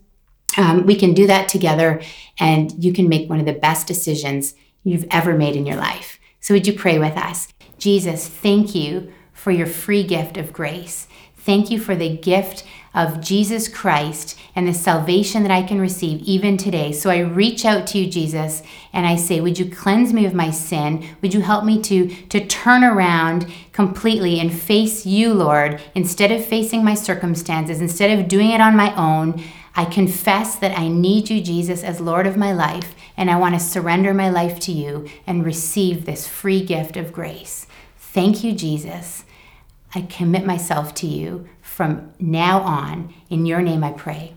um, 0.56 0.86
we 0.86 0.96
can 0.96 1.14
do 1.14 1.26
that 1.28 1.48
together 1.48 2.02
and 2.38 2.72
you 2.82 2.92
can 2.92 3.08
make 3.08 3.30
one 3.30 3.38
of 3.38 3.46
the 3.46 3.52
best 3.52 3.86
decisions 3.86 4.54
you've 4.82 5.06
ever 5.10 5.36
made 5.36 5.56
in 5.56 5.66
your 5.66 5.76
life. 5.76 6.18
So, 6.40 6.54
would 6.54 6.66
you 6.66 6.72
pray 6.72 6.98
with 6.98 7.16
us? 7.16 7.48
Jesus, 7.78 8.26
thank 8.26 8.74
you 8.74 9.12
for 9.32 9.50
your 9.50 9.66
free 9.66 10.02
gift 10.02 10.36
of 10.36 10.52
grace. 10.52 11.06
Thank 11.36 11.70
you 11.70 11.78
for 11.78 11.94
the 11.94 12.16
gift 12.16 12.64
of 12.92 13.20
Jesus 13.20 13.68
Christ 13.68 14.38
and 14.54 14.66
the 14.66 14.74
salvation 14.74 15.42
that 15.42 15.52
I 15.52 15.62
can 15.62 15.80
receive 15.80 16.22
even 16.22 16.56
today. 16.56 16.92
So 16.92 17.08
I 17.08 17.20
reach 17.20 17.64
out 17.64 17.86
to 17.88 17.98
you, 17.98 18.10
Jesus, 18.10 18.62
and 18.92 19.06
I 19.06 19.16
say, 19.16 19.40
Would 19.40 19.58
you 19.58 19.70
cleanse 19.70 20.12
me 20.12 20.26
of 20.26 20.34
my 20.34 20.50
sin? 20.50 21.06
Would 21.22 21.32
you 21.32 21.40
help 21.40 21.64
me 21.64 21.80
to, 21.82 22.08
to 22.26 22.46
turn 22.46 22.82
around 22.82 23.52
completely 23.72 24.40
and 24.40 24.52
face 24.52 25.06
you, 25.06 25.32
Lord, 25.32 25.80
instead 25.94 26.32
of 26.32 26.44
facing 26.44 26.84
my 26.84 26.94
circumstances, 26.94 27.80
instead 27.80 28.18
of 28.18 28.28
doing 28.28 28.50
it 28.50 28.60
on 28.60 28.76
my 28.76 28.94
own? 28.96 29.42
I 29.76 29.84
confess 29.84 30.56
that 30.56 30.76
I 30.76 30.88
need 30.88 31.30
you, 31.30 31.40
Jesus, 31.40 31.84
as 31.84 32.00
Lord 32.00 32.26
of 32.26 32.36
my 32.36 32.52
life, 32.52 32.94
and 33.16 33.30
I 33.30 33.38
want 33.38 33.54
to 33.54 33.60
surrender 33.60 34.12
my 34.12 34.28
life 34.28 34.58
to 34.60 34.72
you 34.72 35.08
and 35.26 35.44
receive 35.44 36.04
this 36.04 36.26
free 36.26 36.64
gift 36.64 36.96
of 36.96 37.12
grace. 37.12 37.66
Thank 37.96 38.42
you, 38.42 38.52
Jesus. 38.52 39.24
I 39.94 40.02
commit 40.02 40.44
myself 40.44 40.94
to 40.96 41.06
you 41.06 41.48
from 41.62 42.12
now 42.18 42.60
on. 42.60 43.12
In 43.28 43.46
your 43.46 43.60
name 43.60 43.82
I 43.82 43.92
pray. 43.92 44.34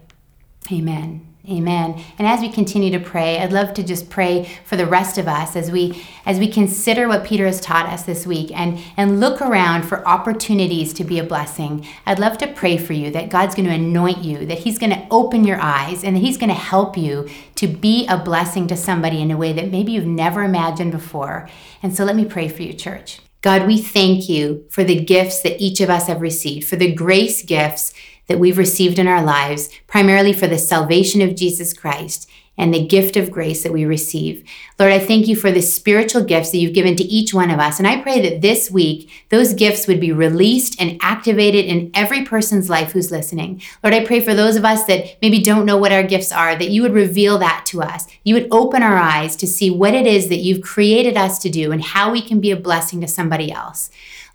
Amen. 0.72 1.34
Amen. 1.50 2.02
And 2.18 2.26
as 2.26 2.39
we 2.39 2.50
continue 2.50 2.89
to 2.98 3.04
pray, 3.04 3.38
I'd 3.38 3.52
love 3.52 3.74
to 3.74 3.84
just 3.84 4.10
pray 4.10 4.50
for 4.63 4.78
the 4.78 4.86
rest 4.86 5.18
of 5.18 5.28
us 5.28 5.58
as 5.58 5.70
we 5.70 6.02
as 6.26 6.39
we 6.39 6.48
consider 6.48 7.10
what 7.10 7.26
Peter 7.26 7.46
has 7.46 7.60
taught 7.60 7.89
us 7.89 8.04
this 8.04 8.26
week 8.26 8.50
and 8.58 8.80
and 8.96 9.20
look 9.20 9.42
around 9.42 9.84
for 9.84 10.08
opportunities 10.08 10.94
to 10.94 11.04
be 11.04 11.20
a 11.20 11.24
blessing. 11.24 11.86
I'd 12.06 12.18
love 12.18 12.38
to 12.38 12.48
pray 12.48 12.78
for 12.78 12.94
you 12.94 13.12
that 13.12 13.30
God's 13.30 13.56
going 13.56 13.68
to 13.68 13.76
anoint 13.76 14.20
you, 14.20 14.46
that 14.46 14.60
he's 14.60 14.80
going 14.80 14.94
to 14.94 15.06
open 15.12 15.44
your 15.44 15.60
eyes 15.60 16.06
and 16.06 16.16
that 16.16 16.22
he's 16.22 16.38
going 16.38 16.48
to 16.48 16.56
help 16.56 16.96
you 16.96 17.28
to 17.56 17.68
be 17.68 18.08
a 18.08 18.18
blessing 18.18 18.66
to 18.68 18.78
somebody 18.78 19.22
in 19.22 19.30
a 19.30 19.38
way 19.38 19.52
that 19.52 19.70
maybe 19.70 19.92
you've 19.92 20.06
never 20.06 20.44
imagined 20.44 20.94
before. 20.94 21.50
And 21.82 21.94
so 21.94 22.06
let 22.06 22.16
me 22.16 22.24
pray 22.24 22.48
for 22.48 22.63
you, 22.63 22.72
church. 22.72 23.20
God, 23.43 23.67
we 23.67 23.77
thank 23.77 24.29
you 24.29 24.63
for 24.69 24.86
the 24.86 25.03
gifts 25.03 25.41
that 25.41 25.62
each 25.62 25.82
of 25.82 25.89
us 25.89 26.08
have 26.08 26.21
received, 26.21 26.65
for 26.65 26.77
the 26.77 26.93
grace 26.93 27.43
gifts 27.43 27.93
that 28.27 28.39
we've 28.39 28.58
received 28.58 28.97
in 28.97 29.06
our 29.06 29.21
lives, 29.21 29.69
primarily 29.86 30.32
for 30.32 30.47
the 30.47 30.58
salvation 30.58 31.21
of 31.21 31.36
Jesus 31.36 31.73
Christ 31.73 32.29
and 32.58 32.74
the 32.74 32.86
gift 32.86 33.18
of 33.18 33.32
grace 33.32 33.63
that 33.63 33.74
we 33.74 33.84
receive. 33.84 34.44
Lord, 34.80 34.92
I 34.92 35.00
thank 35.00 35.28
you 35.28 35.36
for 35.36 35.52
the 35.52 35.62
spiritual 35.62 36.24
gifts 36.24 36.52
that 36.52 36.60
you've 36.60 36.74
given 36.76 36.96
to 36.98 37.04
each 37.04 37.34
one 37.34 37.50
of 37.50 37.60
us. 37.60 37.80
And 37.80 37.88
I 37.88 38.02
pray 38.02 38.22
that 38.22 38.42
this 38.42 38.70
week, 38.70 39.10
those 39.30 39.54
gifts 39.54 39.88
would 39.88 40.00
be 40.00 40.12
released 40.12 40.80
and 40.80 40.98
activated 41.02 41.66
in 41.66 41.89
every 41.94 42.24
person's 42.24 42.70
life 42.70 42.92
who's 42.92 43.12
listening. 43.12 43.62
Lord, 43.84 43.94
I 43.96 44.06
pray 44.06 44.20
for 44.20 44.36
those 44.36 44.56
of 44.56 44.66
us 44.66 44.84
that 44.86 45.18
maybe 45.22 45.42
don't 45.42 45.66
know 45.66 45.78
what 45.78 45.92
our 45.92 46.04
gifts 46.04 46.32
are, 46.32 46.56
that 46.56 46.70
you 46.70 46.84
would 46.84 46.94
reveal 46.94 47.39
that 47.39 47.66
to 47.68 47.82
us. 47.82 48.06
You 48.24 48.36
would 48.36 48.48
open 48.52 48.84
our 48.84 48.98
eyes 48.98 49.36
to 49.38 49.48
see 49.48 49.72
what 49.72 49.96
it 49.96 50.06
is 50.06 50.30
that 50.30 50.38
you've 50.38 50.62
created 50.62 51.18
us 51.18 51.39
to 51.39 51.50
do 51.50 51.72
and 51.72 51.84
how 51.84 52.12
we 52.12 52.22
can 52.22 52.39
be 52.39 52.52
a 52.52 52.56
blessing 52.56 53.02
to 53.02 53.08
somebody 53.08 53.52
else. 53.52 53.89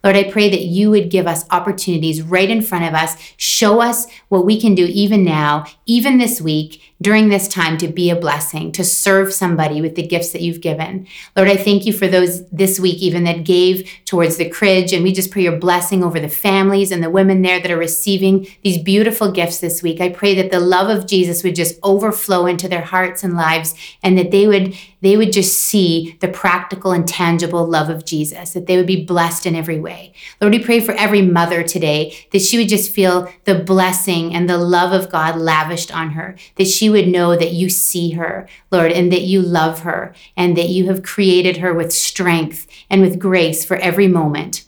Lord, 0.05 0.15
I 0.15 0.31
pray 0.31 0.49
that 0.49 0.63
you 0.63 0.91
would 0.91 1.11
give 1.11 1.27
us 1.27 1.45
opportunities 1.51 2.23
right 2.23 2.49
in 2.49 2.63
front 2.63 2.85
of 2.85 2.95
us. 2.95 3.17
Show 3.37 3.81
us 3.81 4.07
what 4.29 4.47
we 4.47 4.61
can 4.61 4.77
do 4.77 4.87
even 4.87 5.25
now, 5.25 5.67
even 5.87 6.19
this 6.19 6.41
week, 6.41 6.88
during 7.01 7.29
this 7.29 7.47
time 7.47 7.79
to 7.79 7.89
be 7.89 8.11
a 8.11 8.17
blessing, 8.17 8.73
to 8.73 8.83
serve 8.83 9.33
somebody 9.33 9.81
with 9.81 9.95
the 9.95 10.07
gifts 10.07 10.33
that 10.33 10.43
you've 10.43 10.61
given. 10.61 11.07
Lord, 11.37 11.49
I 11.49 11.57
thank 11.57 11.87
you 11.87 11.93
for 11.93 12.09
those 12.09 12.49
this 12.49 12.81
week, 12.81 12.99
even 12.99 13.25
that 13.25 13.45
gave 13.45 13.89
towards 14.05 14.37
the 14.37 14.49
Cridge. 14.49 14.93
And 14.93 15.05
we 15.05 15.13
just 15.13 15.31
pray 15.31 15.43
your 15.43 15.59
blessing 15.59 16.03
over 16.03 16.19
the 16.19 16.29
families 16.29 16.91
and 16.91 17.03
the 17.03 17.11
women 17.11 17.43
there 17.43 17.61
that 17.61 17.71
are 17.71 17.79
receiving 17.79 18.49
these 18.63 18.79
beautiful 18.79 19.31
gifts 19.31 19.61
this 19.61 19.83
week. 19.83 20.01
I 20.01 20.09
pray 20.09 20.35
that 20.35 20.51
the 20.51 20.61
love 20.61 20.89
of 20.89 21.07
Jesus 21.07 21.45
would 21.45 21.55
just 21.55 21.79
overflow 21.83 22.47
into 22.47 22.69
their 22.69 22.83
hearts 22.83 23.23
and 23.23 23.37
lives 23.37 23.75
and 24.03 24.19
that 24.19 24.31
they 24.31 24.47
would 24.47 24.75
they 25.01 25.17
would 25.17 25.33
just 25.33 25.57
see 25.57 26.17
the 26.21 26.29
practical 26.29 26.91
and 26.91 27.07
tangible 27.07 27.65
love 27.65 27.89
of 27.89 28.05
Jesus, 28.05 28.53
that 28.53 28.67
they 28.67 28.77
would 28.77 28.87
be 28.87 29.05
blessed 29.05 29.47
in 29.47 29.55
every 29.55 29.79
way. 29.79 30.13
Lord, 30.41 30.53
we 30.53 30.59
pray 30.59 30.81
for 30.81 30.93
every 30.93 31.23
mother 31.23 31.63
today 31.63 32.17
that 32.33 32.43
she 32.43 32.59
would 32.59 32.69
just 32.69 32.93
feel 32.93 33.33
the 33.45 33.55
blessing 33.55 34.35
and 34.35 34.49
the 34.51 34.59
love 34.59 34.93
of 34.93 35.11
God 35.11 35.37
lavished 35.37 35.95
on 35.95 36.11
her, 36.11 36.37
that 36.57 36.67
would 36.93 37.09
know 37.09 37.37
that 37.37 37.53
you 37.53 37.69
see 37.69 38.11
her, 38.11 38.49
Lord, 38.71 38.93
and 38.93 39.13
that 39.13 39.23
you 39.23 39.43
love 39.43 39.81
her, 39.81 40.15
and 40.37 40.57
that 40.57 40.69
you 40.69 40.87
have 40.89 41.03
created 41.03 41.59
her 41.59 41.75
with 41.75 41.93
strength 41.93 42.67
and 42.89 43.01
with 43.01 43.19
grace 43.19 43.65
for 43.65 43.77
every 43.77 44.09
moment. 44.09 44.65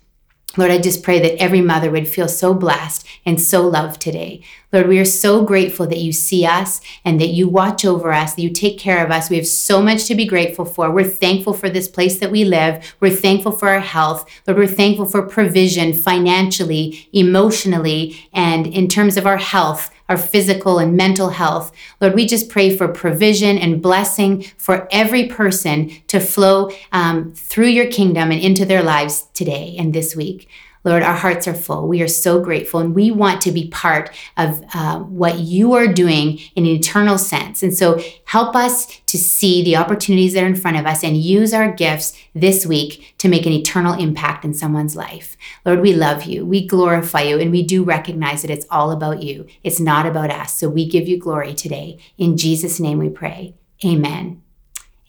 Lord, 0.56 0.72
I 0.72 0.78
just 0.78 1.04
pray 1.04 1.20
that 1.20 1.40
every 1.40 1.60
mother 1.60 1.92
would 1.92 2.08
feel 2.08 2.26
so 2.26 2.54
blessed 2.54 3.06
and 3.24 3.40
so 3.40 3.68
loved 3.68 4.00
today. 4.00 4.42
Lord, 4.72 4.88
we 4.88 4.98
are 4.98 5.04
so 5.04 5.44
grateful 5.44 5.86
that 5.86 6.00
you 6.00 6.12
see 6.12 6.44
us 6.44 6.80
and 7.04 7.20
that 7.20 7.28
you 7.28 7.48
watch 7.48 7.84
over 7.84 8.12
us, 8.12 8.34
that 8.34 8.42
you 8.42 8.50
take 8.50 8.76
care 8.76 9.04
of 9.04 9.12
us. 9.12 9.30
We 9.30 9.36
have 9.36 9.46
so 9.46 9.80
much 9.80 10.06
to 10.06 10.16
be 10.16 10.26
grateful 10.26 10.64
for. 10.64 10.90
We're 10.90 11.04
thankful 11.04 11.54
for 11.54 11.70
this 11.70 11.86
place 11.86 12.18
that 12.18 12.32
we 12.32 12.44
live. 12.44 12.96
We're 12.98 13.14
thankful 13.14 13.52
for 13.52 13.68
our 13.68 13.80
health. 13.80 14.28
Lord, 14.44 14.58
we're 14.58 14.66
thankful 14.66 15.06
for 15.06 15.22
provision 15.22 15.92
financially, 15.92 17.08
emotionally, 17.12 18.28
and 18.32 18.66
in 18.66 18.88
terms 18.88 19.16
of 19.16 19.26
our 19.26 19.38
health 19.38 19.92
our 20.10 20.16
physical 20.16 20.80
and 20.80 20.96
mental 20.96 21.28
health. 21.30 21.72
Lord, 22.00 22.14
we 22.14 22.26
just 22.26 22.48
pray 22.48 22.76
for 22.76 22.88
provision 22.88 23.56
and 23.56 23.80
blessing 23.80 24.42
for 24.58 24.88
every 24.90 25.28
person 25.28 25.90
to 26.08 26.18
flow 26.18 26.70
um, 26.90 27.32
through 27.32 27.68
your 27.68 27.86
kingdom 27.86 28.32
and 28.32 28.40
into 28.40 28.66
their 28.66 28.82
lives 28.82 29.28
today 29.34 29.76
and 29.78 29.94
this 29.94 30.16
week. 30.16 30.48
Lord, 30.84 31.02
our 31.02 31.14
hearts 31.14 31.46
are 31.46 31.54
full. 31.54 31.86
We 31.86 32.00
are 32.00 32.08
so 32.08 32.40
grateful 32.40 32.80
and 32.80 32.94
we 32.94 33.10
want 33.10 33.40
to 33.42 33.52
be 33.52 33.68
part 33.68 34.10
of 34.36 34.62
uh, 34.72 35.00
what 35.00 35.38
you 35.38 35.74
are 35.74 35.86
doing 35.86 36.38
in 36.54 36.64
an 36.64 36.70
eternal 36.70 37.18
sense. 37.18 37.62
And 37.62 37.76
so 37.76 38.00
help 38.24 38.56
us 38.56 38.86
to 39.06 39.18
see 39.18 39.62
the 39.62 39.76
opportunities 39.76 40.32
that 40.32 40.44
are 40.44 40.46
in 40.46 40.56
front 40.56 40.78
of 40.78 40.86
us 40.86 41.04
and 41.04 41.16
use 41.16 41.52
our 41.52 41.70
gifts 41.70 42.16
this 42.34 42.64
week 42.64 43.14
to 43.18 43.28
make 43.28 43.44
an 43.44 43.52
eternal 43.52 43.94
impact 43.94 44.44
in 44.44 44.54
someone's 44.54 44.96
life. 44.96 45.36
Lord, 45.66 45.80
we 45.80 45.92
love 45.92 46.24
you. 46.24 46.46
We 46.46 46.66
glorify 46.66 47.22
you 47.22 47.38
and 47.38 47.50
we 47.50 47.62
do 47.62 47.84
recognize 47.84 48.42
that 48.42 48.50
it's 48.50 48.66
all 48.70 48.90
about 48.90 49.22
you. 49.22 49.46
It's 49.62 49.80
not 49.80 50.06
about 50.06 50.30
us. 50.30 50.54
So 50.54 50.68
we 50.68 50.88
give 50.88 51.06
you 51.06 51.18
glory 51.18 51.54
today. 51.54 51.98
In 52.16 52.36
Jesus' 52.36 52.80
name 52.80 52.98
we 52.98 53.10
pray. 53.10 53.54
Amen. 53.84 54.42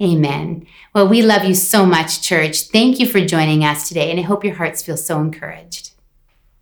Amen. 0.01 0.65
Well, 0.95 1.07
we 1.07 1.21
love 1.21 1.45
you 1.45 1.53
so 1.53 1.85
much, 1.85 2.21
church. 2.21 2.63
Thank 2.69 2.99
you 2.99 3.05
for 3.05 3.21
joining 3.21 3.63
us 3.63 3.87
today, 3.87 4.09
and 4.09 4.19
I 4.19 4.23
hope 4.23 4.43
your 4.43 4.55
hearts 4.55 4.81
feel 4.81 4.97
so 4.97 5.19
encouraged. 5.19 5.90